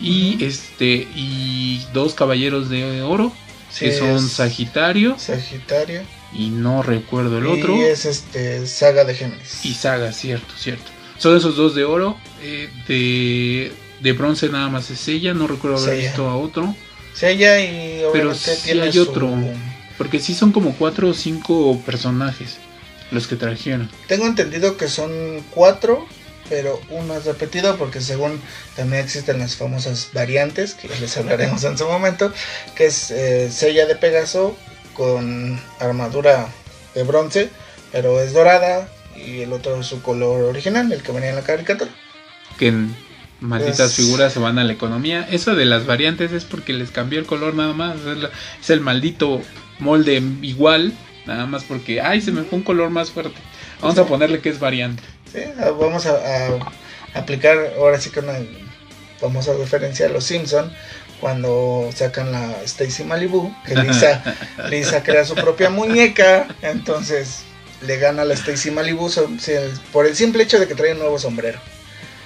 Y 0.00 0.42
este 0.44 1.06
y 1.14 1.80
dos 1.92 2.14
caballeros 2.14 2.68
de 2.68 3.02
oro, 3.02 3.32
Sí, 3.70 3.86
que 3.86 3.92
son 3.92 4.20
Sagitario 4.28 5.16
Sagitario. 5.18 6.02
Y 6.34 6.50
no 6.50 6.82
recuerdo 6.82 7.38
el 7.38 7.46
otro. 7.46 7.76
Y 7.76 7.82
es 7.82 8.04
este 8.04 8.66
Saga 8.66 9.04
de 9.04 9.14
Géminis. 9.14 9.64
Y 9.64 9.74
Saga, 9.74 10.12
cierto, 10.12 10.54
cierto. 10.58 10.90
Son 11.18 11.36
esos 11.36 11.56
dos 11.56 11.74
de 11.74 11.84
oro. 11.84 12.18
eh, 12.42 12.68
de, 12.88 13.72
de 14.00 14.12
bronce 14.12 14.48
nada 14.48 14.68
más 14.68 14.90
es 14.90 15.06
ella. 15.08 15.32
No 15.34 15.46
recuerdo 15.46 15.76
haber 15.78 15.90
Sella. 15.96 16.08
visto 16.08 16.28
a 16.28 16.36
otro. 16.36 16.74
Sí, 17.14 17.26
ella 17.26 17.60
y 17.60 18.02
obviamente 18.04 18.56
sí 18.56 18.62
tiene 18.64 18.82
hay 18.82 18.92
su- 18.92 19.02
otro. 19.02 19.30
Porque 19.96 20.18
sí 20.18 20.34
son 20.34 20.50
como 20.50 20.74
cuatro 20.74 21.08
o 21.10 21.14
cinco 21.14 21.80
personajes 21.86 22.56
los 23.12 23.28
que 23.28 23.36
trajeron. 23.36 23.88
Tengo 24.08 24.26
entendido 24.26 24.76
que 24.76 24.88
son 24.88 25.40
cuatro, 25.50 26.04
pero 26.48 26.80
uno 26.90 27.14
es 27.16 27.24
repetido 27.26 27.76
porque 27.76 28.00
según 28.00 28.40
también 28.74 29.04
existen 29.04 29.38
las 29.38 29.54
famosas 29.54 30.08
variantes, 30.12 30.74
que 30.74 30.88
les 30.88 31.16
hablaremos 31.16 31.62
en 31.62 31.78
su 31.78 31.86
momento, 31.86 32.32
que 32.74 32.86
es 32.86 33.12
eh, 33.12 33.50
Sella 33.52 33.86
de 33.86 33.94
Pegaso 33.94 34.56
con 34.94 35.60
armadura 35.80 36.48
de 36.94 37.02
bronce, 37.02 37.50
pero 37.92 38.20
es 38.20 38.32
dorada 38.32 38.88
y 39.16 39.40
el 39.42 39.52
otro 39.52 39.80
es 39.80 39.86
su 39.86 40.02
color 40.02 40.42
original, 40.42 40.92
el 40.92 41.02
que 41.02 41.12
venía 41.12 41.30
en 41.30 41.36
la 41.36 41.42
caricatura. 41.42 41.90
Que 42.58 42.72
malditas 43.40 43.90
Es- 43.90 43.94
figuras 43.96 44.32
se 44.32 44.38
van 44.38 44.58
a 44.58 44.64
la 44.64 44.72
economía. 44.72 45.26
Eso 45.30 45.54
de 45.54 45.64
las 45.64 45.86
variantes 45.86 46.32
es 46.32 46.44
porque 46.44 46.72
les 46.72 46.90
cambió 46.90 47.18
el 47.18 47.26
color 47.26 47.54
nada 47.54 47.72
más. 47.72 47.96
Es, 48.00 48.16
la- 48.18 48.30
es 48.60 48.70
el 48.70 48.80
maldito 48.80 49.42
molde 49.78 50.22
igual. 50.42 50.92
Nada 51.26 51.46
más 51.46 51.64
porque, 51.64 52.00
ay, 52.02 52.20
se 52.20 52.32
me 52.32 52.42
fue 52.42 52.58
un 52.58 52.64
color 52.64 52.90
más 52.90 53.10
fuerte. 53.10 53.40
Vamos 53.80 53.98
a 53.98 54.06
ponerle 54.06 54.40
que 54.40 54.50
es 54.50 54.58
variante. 54.60 55.02
Sí, 55.32 55.40
ah, 55.58 55.70
vamos 55.70 56.06
a, 56.06 56.12
a 56.16 57.18
aplicar 57.18 57.56
ahora 57.78 57.98
sí 58.00 58.10
que 58.10 58.20
una 58.20 58.34
famosa 59.18 59.52
referencia 59.54 60.06
a 60.06 60.10
los 60.10 60.24
Simpson 60.24 60.70
cuando 61.24 61.88
sacan 61.96 62.32
la 62.32 62.54
Stacy 62.64 63.02
Malibu, 63.02 63.50
que 63.64 63.74
Lisa, 63.74 64.22
Lisa 64.68 65.02
crea 65.02 65.24
su 65.24 65.34
propia 65.34 65.70
muñeca, 65.70 66.48
entonces 66.60 67.44
le 67.80 67.96
gana 67.96 68.20
a 68.20 68.24
la 68.26 68.34
Stacy 68.34 68.70
Malibu 68.70 69.10
por 69.90 70.04
el 70.04 70.14
simple 70.14 70.42
hecho 70.42 70.60
de 70.60 70.68
que 70.68 70.74
trae 70.74 70.92
un 70.92 70.98
nuevo 70.98 71.18
sombrero. 71.18 71.58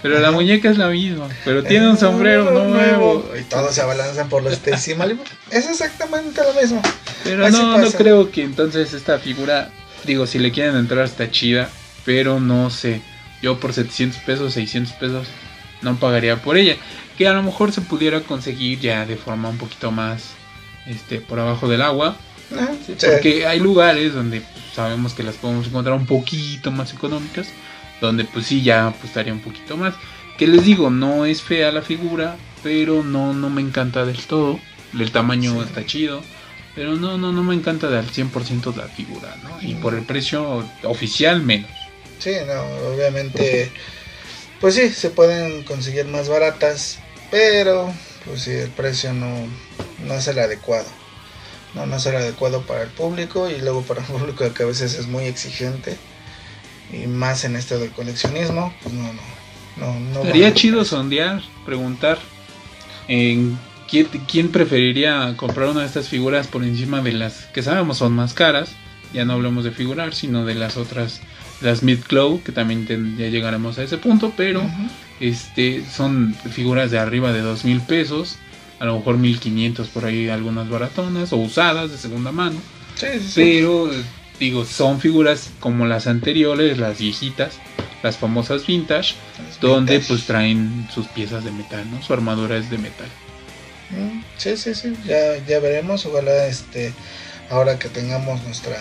Pero 0.02 0.18
la 0.18 0.32
muñeca 0.32 0.68
es 0.68 0.78
la 0.78 0.88
misma. 0.88 1.28
Pero 1.44 1.62
tiene 1.62 1.88
un 1.88 1.96
sombrero 1.96 2.50
nuevo. 2.50 3.30
Y 3.38 3.44
todos 3.44 3.72
se 3.72 3.82
abalanzan 3.82 4.28
por 4.28 4.42
la 4.42 4.50
Stacy 4.50 4.96
Malibu. 4.96 5.22
Es 5.52 5.70
exactamente 5.70 6.40
lo 6.42 6.60
mismo. 6.60 6.82
Pero 7.22 7.46
Así 7.46 7.56
no, 7.56 7.78
no 7.78 7.92
creo 7.92 8.32
que 8.32 8.42
entonces 8.42 8.94
esta 8.94 9.20
figura, 9.20 9.70
digo, 10.06 10.26
si 10.26 10.40
le 10.40 10.50
quieren 10.50 10.74
entrar 10.74 11.04
está 11.04 11.30
chida, 11.30 11.70
pero 12.04 12.40
no 12.40 12.68
sé, 12.68 13.00
yo 13.42 13.60
por 13.60 13.74
700 13.74 14.20
pesos, 14.22 14.54
600 14.54 14.92
pesos, 14.94 15.28
no 15.82 15.96
pagaría 15.96 16.42
por 16.42 16.56
ella. 16.56 16.76
Que 17.16 17.26
a 17.26 17.32
lo 17.32 17.42
mejor 17.42 17.72
se 17.72 17.80
pudiera 17.80 18.20
conseguir 18.20 18.80
ya 18.80 19.04
de 19.06 19.16
forma 19.16 19.48
un 19.48 19.58
poquito 19.58 19.90
más, 19.90 20.30
este, 20.86 21.20
por 21.20 21.38
abajo 21.40 21.68
del 21.68 21.82
agua. 21.82 22.16
Ah, 22.56 22.68
Sí. 22.86 22.94
Porque 23.00 23.46
hay 23.46 23.58
lugares 23.60 24.14
donde 24.14 24.42
sabemos 24.74 25.12
que 25.14 25.22
las 25.22 25.34
podemos 25.36 25.66
encontrar 25.66 25.96
un 25.96 26.06
poquito 26.06 26.70
más 26.70 26.92
económicas, 26.94 27.48
donde 28.00 28.24
pues 28.24 28.46
sí 28.46 28.62
ya 28.62 28.94
estaría 29.04 29.32
un 29.32 29.40
poquito 29.40 29.76
más. 29.76 29.94
Que 30.38 30.46
les 30.46 30.64
digo, 30.64 30.88
no 30.90 31.26
es 31.26 31.42
fea 31.42 31.72
la 31.72 31.82
figura, 31.82 32.36
pero 32.62 33.02
no, 33.02 33.32
no 33.34 33.50
me 33.50 33.60
encanta 33.60 34.04
del 34.06 34.18
todo. 34.22 34.58
El 34.98 35.10
tamaño 35.10 35.52
Sí. 35.54 35.58
está 35.68 35.84
chido, 35.84 36.22
pero 36.74 36.94
no, 36.96 37.18
no, 37.18 37.32
no 37.32 37.42
me 37.42 37.54
encanta 37.54 37.88
del 37.90 38.06
100% 38.06 38.74
la 38.76 38.84
figura, 38.86 39.36
¿no? 39.42 39.58
Y 39.60 39.74
por 39.74 39.94
el 39.94 40.02
precio 40.04 40.64
oficial 40.84 41.42
menos. 41.42 41.70
Sí, 42.20 42.30
no, 42.46 42.62
obviamente, 42.94 43.70
pues 44.60 44.74
sí, 44.74 44.88
se 44.90 45.10
pueden 45.10 45.64
conseguir 45.64 46.06
más 46.06 46.28
baratas, 46.28 46.98
pero 47.30 47.92
pues 48.24 48.42
sí, 48.42 48.50
el 48.50 48.70
precio 48.70 49.12
no, 49.12 49.46
no 50.06 50.14
es 50.14 50.26
el 50.28 50.38
adecuado. 50.38 50.86
No, 51.74 51.86
no 51.86 51.96
es 51.96 52.06
el 52.06 52.16
adecuado 52.16 52.62
para 52.62 52.82
el 52.82 52.88
público 52.88 53.50
y 53.50 53.58
luego 53.60 53.82
para 53.82 54.00
un 54.00 54.06
público 54.18 54.52
que 54.52 54.62
a 54.62 54.66
veces 54.66 54.94
es 54.94 55.06
muy 55.06 55.24
exigente 55.24 55.96
y 56.92 57.06
más 57.06 57.44
en 57.44 57.56
esto 57.56 57.78
del 57.78 57.90
coleccionismo, 57.90 58.72
pues 58.82 58.94
no, 58.94 59.12
no, 59.12 59.22
no, 59.76 60.00
no. 60.00 60.22
Sería 60.22 60.54
chido 60.54 60.84
sondear, 60.84 61.42
preguntar 61.66 62.18
en 63.08 63.58
quién, 63.88 64.06
quién 64.30 64.50
preferiría 64.50 65.34
comprar 65.36 65.68
una 65.68 65.80
de 65.80 65.86
estas 65.86 66.08
figuras 66.08 66.46
por 66.46 66.64
encima 66.64 67.02
de 67.02 67.12
las 67.12 67.46
que 67.46 67.62
sabemos 67.62 67.98
son 67.98 68.12
más 68.12 68.34
caras. 68.34 68.70
Ya 69.12 69.24
no 69.24 69.34
hablamos 69.34 69.64
de 69.64 69.70
figurar, 69.70 70.14
sino 70.14 70.44
de 70.44 70.54
las 70.54 70.76
otras, 70.76 71.20
las 71.60 71.82
mid 71.82 71.98
clow 72.00 72.42
que 72.42 72.52
también 72.52 72.86
ten- 72.86 73.16
ya 73.16 73.26
llegaremos 73.28 73.78
a 73.78 73.82
ese 73.82 73.98
punto, 73.98 74.32
pero 74.36 74.62
este 75.20 75.84
son 75.90 76.34
figuras 76.52 76.90
de 76.90 76.98
arriba 76.98 77.32
de 77.32 77.40
dos 77.40 77.64
mil 77.64 77.80
pesos, 77.80 78.36
a 78.78 78.84
lo 78.84 78.96
mejor 78.98 79.16
1500 79.18 79.88
por 79.88 80.04
ahí 80.04 80.28
algunas 80.28 80.68
baratonas 80.68 81.32
o 81.32 81.36
usadas 81.38 81.90
de 81.90 81.98
segunda 81.98 82.30
mano. 82.32 82.60
Sí, 82.94 83.06
sí, 83.14 83.20
sí. 83.20 83.32
Pero, 83.36 83.90
digo, 84.38 84.64
son 84.64 85.00
figuras 85.00 85.50
como 85.60 85.86
las 85.86 86.06
anteriores, 86.06 86.78
las 86.78 86.98
viejitas, 86.98 87.58
las 88.02 88.16
famosas 88.16 88.66
vintage, 88.66 89.14
donde 89.60 89.94
vintage. 89.94 90.08
pues 90.14 90.26
traen 90.26 90.86
sus 90.92 91.06
piezas 91.08 91.44
de 91.44 91.50
metal, 91.50 91.84
¿no? 91.90 92.00
Su 92.02 92.12
armadura 92.12 92.56
es 92.56 92.70
de 92.70 92.78
metal. 92.78 93.08
Mm, 93.90 94.20
Sí, 94.36 94.56
sí, 94.56 94.74
sí, 94.74 94.94
ya, 95.04 95.44
ya 95.46 95.58
veremos. 95.58 96.06
Ojalá 96.06 96.46
este, 96.46 96.92
ahora 97.50 97.78
que 97.80 97.88
tengamos 97.88 98.40
nuestra 98.44 98.76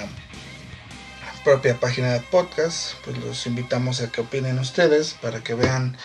propia 1.48 1.80
página 1.80 2.12
de 2.12 2.20
podcast, 2.20 2.96
pues 3.06 3.18
los 3.20 3.48
invitamos 3.48 4.02
a 4.02 4.12
que 4.12 4.20
opinen 4.20 4.60
ustedes 4.60 5.16
para 5.22 5.42
que 5.42 5.54
vean 5.54 5.96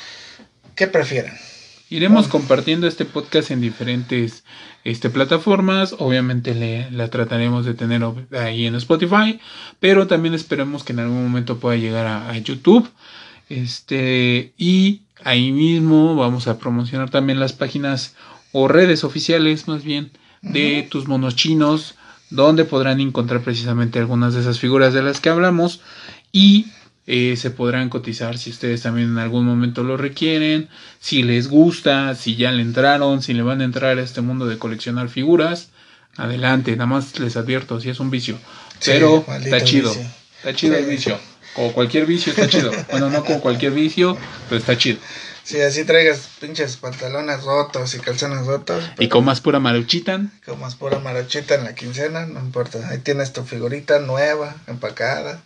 qué 0.76 0.86
prefieren. 0.86 1.32
Iremos 1.90 2.28
compartiendo 2.28 2.86
este 2.86 3.04
podcast 3.04 3.50
en 3.50 3.60
diferentes 3.60 4.44
este, 4.84 5.10
plataformas. 5.10 5.96
Obviamente 5.98 6.54
le, 6.54 6.88
la 6.92 7.08
trataremos 7.08 7.66
de 7.66 7.74
tener 7.74 8.04
ahí 8.38 8.66
en 8.66 8.76
Spotify. 8.76 9.40
Pero 9.80 10.06
también 10.06 10.34
esperemos 10.34 10.84
que 10.84 10.92
en 10.92 11.00
algún 11.00 11.24
momento 11.24 11.58
pueda 11.58 11.74
llegar 11.74 12.06
a, 12.06 12.30
a 12.30 12.38
YouTube. 12.38 12.88
Este, 13.48 14.52
y 14.56 15.02
ahí 15.24 15.50
mismo 15.50 16.14
vamos 16.14 16.46
a 16.46 16.60
promocionar 16.60 17.10
también 17.10 17.40
las 17.40 17.52
páginas 17.52 18.14
o 18.52 18.68
redes 18.68 19.02
oficiales 19.02 19.66
más 19.66 19.82
bien 19.82 20.12
de 20.40 20.86
tus 20.88 21.08
monos 21.08 21.34
chinos. 21.34 21.96
Donde 22.34 22.64
podrán 22.64 23.00
encontrar 23.00 23.42
precisamente 23.42 23.98
algunas 23.98 24.34
de 24.34 24.40
esas 24.40 24.58
figuras 24.58 24.94
de 24.94 25.02
las 25.02 25.20
que 25.20 25.28
hablamos. 25.28 25.80
Y 26.32 26.66
eh, 27.06 27.36
se 27.36 27.50
podrán 27.50 27.88
cotizar 27.88 28.38
si 28.38 28.50
ustedes 28.50 28.82
también 28.82 29.08
en 29.10 29.18
algún 29.18 29.44
momento 29.44 29.82
lo 29.82 29.96
requieren, 29.96 30.68
si 31.00 31.24
les 31.24 31.48
gusta, 31.48 32.14
si 32.14 32.36
ya 32.36 32.52
le 32.52 32.62
entraron, 32.62 33.22
si 33.22 33.34
le 33.34 33.42
van 33.42 33.60
a 33.60 33.64
entrar 33.64 33.98
a 33.98 34.02
este 34.02 34.20
mundo 34.20 34.46
de 34.46 34.56
coleccionar 34.56 35.08
figuras, 35.08 35.70
adelante, 36.16 36.70
nada 36.72 36.86
más 36.86 37.18
les 37.18 37.36
advierto, 37.36 37.80
si 37.80 37.90
es 37.90 37.98
un 37.98 38.10
vicio, 38.10 38.36
Sí, 38.78 38.92
pero 38.92 39.24
está 39.40 39.64
chido, 39.64 39.90
vicio. 39.90 40.06
está 40.38 40.54
chido 40.54 40.76
el 40.76 40.86
vicio, 40.86 41.18
como 41.54 41.72
cualquier 41.72 42.06
vicio 42.06 42.30
está 42.30 42.48
chido, 42.48 42.70
bueno, 42.92 43.10
no 43.10 43.24
como 43.24 43.40
cualquier 43.40 43.72
vicio, 43.72 44.16
pero 44.48 44.60
está 44.60 44.78
chido, 44.78 44.98
Si 45.44 45.60
así 45.60 45.84
traigas 45.84 46.28
pinches 46.40 46.76
pantalones 46.76 47.42
rotos 47.42 47.94
y 47.94 47.98
calzones 47.98 48.46
rotos, 48.46 48.84
y 48.98 49.08
comas 49.08 49.40
pura 49.40 49.58
maruchitan, 49.58 50.32
como 50.46 50.68
es 50.68 50.76
pura 50.76 51.00
marochita 51.00 51.56
en 51.56 51.64
la 51.64 51.74
quincena, 51.74 52.26
no 52.26 52.40
importa. 52.40 52.88
Ahí 52.88 52.98
tienes 52.98 53.32
tu 53.32 53.42
figurita 53.44 53.98
nueva, 53.98 54.54
empacada, 54.68 55.42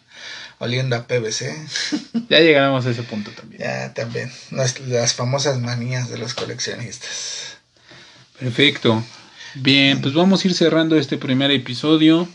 oliendo 0.58 0.96
a 0.96 1.06
PVC. 1.06 1.56
ya 2.28 2.40
llegaremos 2.40 2.84
a 2.84 2.90
ese 2.90 3.02
punto 3.04 3.30
también. 3.30 3.62
Ya 3.62 3.94
también, 3.94 4.30
las, 4.50 4.80
las 4.80 5.14
famosas 5.14 5.60
manías 5.60 6.10
de 6.10 6.18
los 6.18 6.34
coleccionistas. 6.34 7.56
Perfecto. 8.38 9.02
Bien, 9.54 10.02
pues 10.02 10.12
vamos 10.12 10.44
a 10.44 10.48
ir 10.48 10.54
cerrando 10.54 10.96
este 10.96 11.16
primer 11.16 11.50
episodio. 11.50 12.28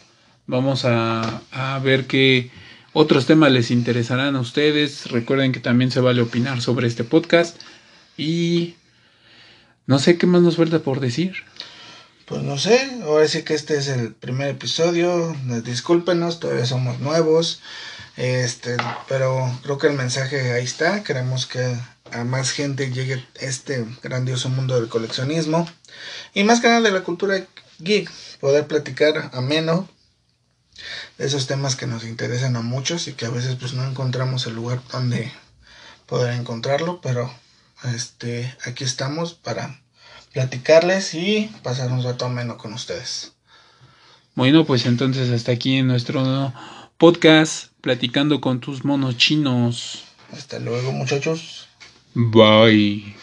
Vamos 0.48 0.86
a, 0.86 1.42
a 1.52 1.78
ver 1.80 2.08
qué 2.08 2.50
otros 2.94 3.26
temas 3.26 3.52
les 3.52 3.72
interesarán 3.72 4.36
a 4.36 4.42
ustedes. 4.42 5.10
Recuerden 5.12 5.52
que 5.52 5.60
también 5.60 5.92
se 5.92 6.02
vale 6.02 6.22
opinar 6.22 6.62
sobre 6.62 6.88
este 6.88 7.04
podcast. 7.04 7.58
Y 8.18 8.76
no 9.86 10.00
sé 10.00 10.18
qué 10.18 10.28
más 10.28 10.42
nos 10.42 10.58
falta 10.58 10.80
por 10.80 11.00
decir. 11.00 11.36
Pues 12.26 12.44
no 12.44 12.58
sé, 12.58 12.80
ahora 13.04 13.28
sí 13.28 13.44
que 13.44 13.54
este 13.54 13.78
es 13.78 13.88
el 13.88 14.14
primer 14.14 14.50
episodio. 14.50 15.36
Discúlpenos, 15.64 16.40
todavía 16.40 16.66
somos 16.66 17.00
nuevos. 17.00 17.62
Este, 18.18 18.78
pero 19.08 19.52
creo 19.64 19.78
que 19.78 19.88
el 19.88 19.94
mensaje 19.94 20.52
ahí 20.54 20.64
está. 20.64 21.04
Queremos 21.04 21.46
que 21.46 21.76
a 22.12 22.24
más 22.24 22.52
gente 22.52 22.92
llegue 22.92 23.26
este 23.40 23.86
grandioso 24.04 24.50
mundo 24.50 24.76
del 24.80 24.90
coleccionismo. 24.90 25.68
Y 26.34 26.44
más 26.44 26.60
que 26.60 26.68
nada 26.68 26.82
de 26.82 26.92
la 26.92 27.04
cultura 27.04 27.46
geek. 27.80 28.10
Poder 28.40 28.68
platicar 28.68 29.30
ameno 29.34 29.88
de 31.18 31.26
esos 31.26 31.48
temas 31.48 31.76
que 31.76 31.88
nos 31.88 32.04
interesan 32.04 32.56
a 32.56 32.62
muchos 32.62 33.08
y 33.08 33.14
que 33.14 33.26
a 33.26 33.30
veces 33.30 33.56
pues 33.56 33.74
no 33.74 33.86
encontramos 33.88 34.48
el 34.48 34.56
lugar 34.56 34.82
donde 34.92 35.32
poder 36.06 36.34
encontrarlo. 36.34 37.02
Pero 37.02 37.32
este, 37.94 38.56
aquí 38.66 38.84
estamos 38.84 39.34
para 39.34 39.80
platicarles 40.34 41.14
y 41.14 41.52
pasar 41.64 41.92
un 41.92 42.04
rato 42.04 42.26
ameno 42.26 42.58
con 42.58 42.74
ustedes. 42.74 43.34
Bueno, 44.36 44.66
pues 44.66 44.86
entonces 44.86 45.30
hasta 45.30 45.52
aquí 45.52 45.78
en 45.78 45.88
nuestro 45.88 46.54
podcast, 46.98 47.72
platicando 47.82 48.40
con 48.40 48.60
tus 48.60 48.86
monos 48.86 49.18
chinos. 49.18 50.04
Hasta 50.32 50.60
luego, 50.60 50.92
muchachos. 50.92 51.68
Bye. 52.14 53.21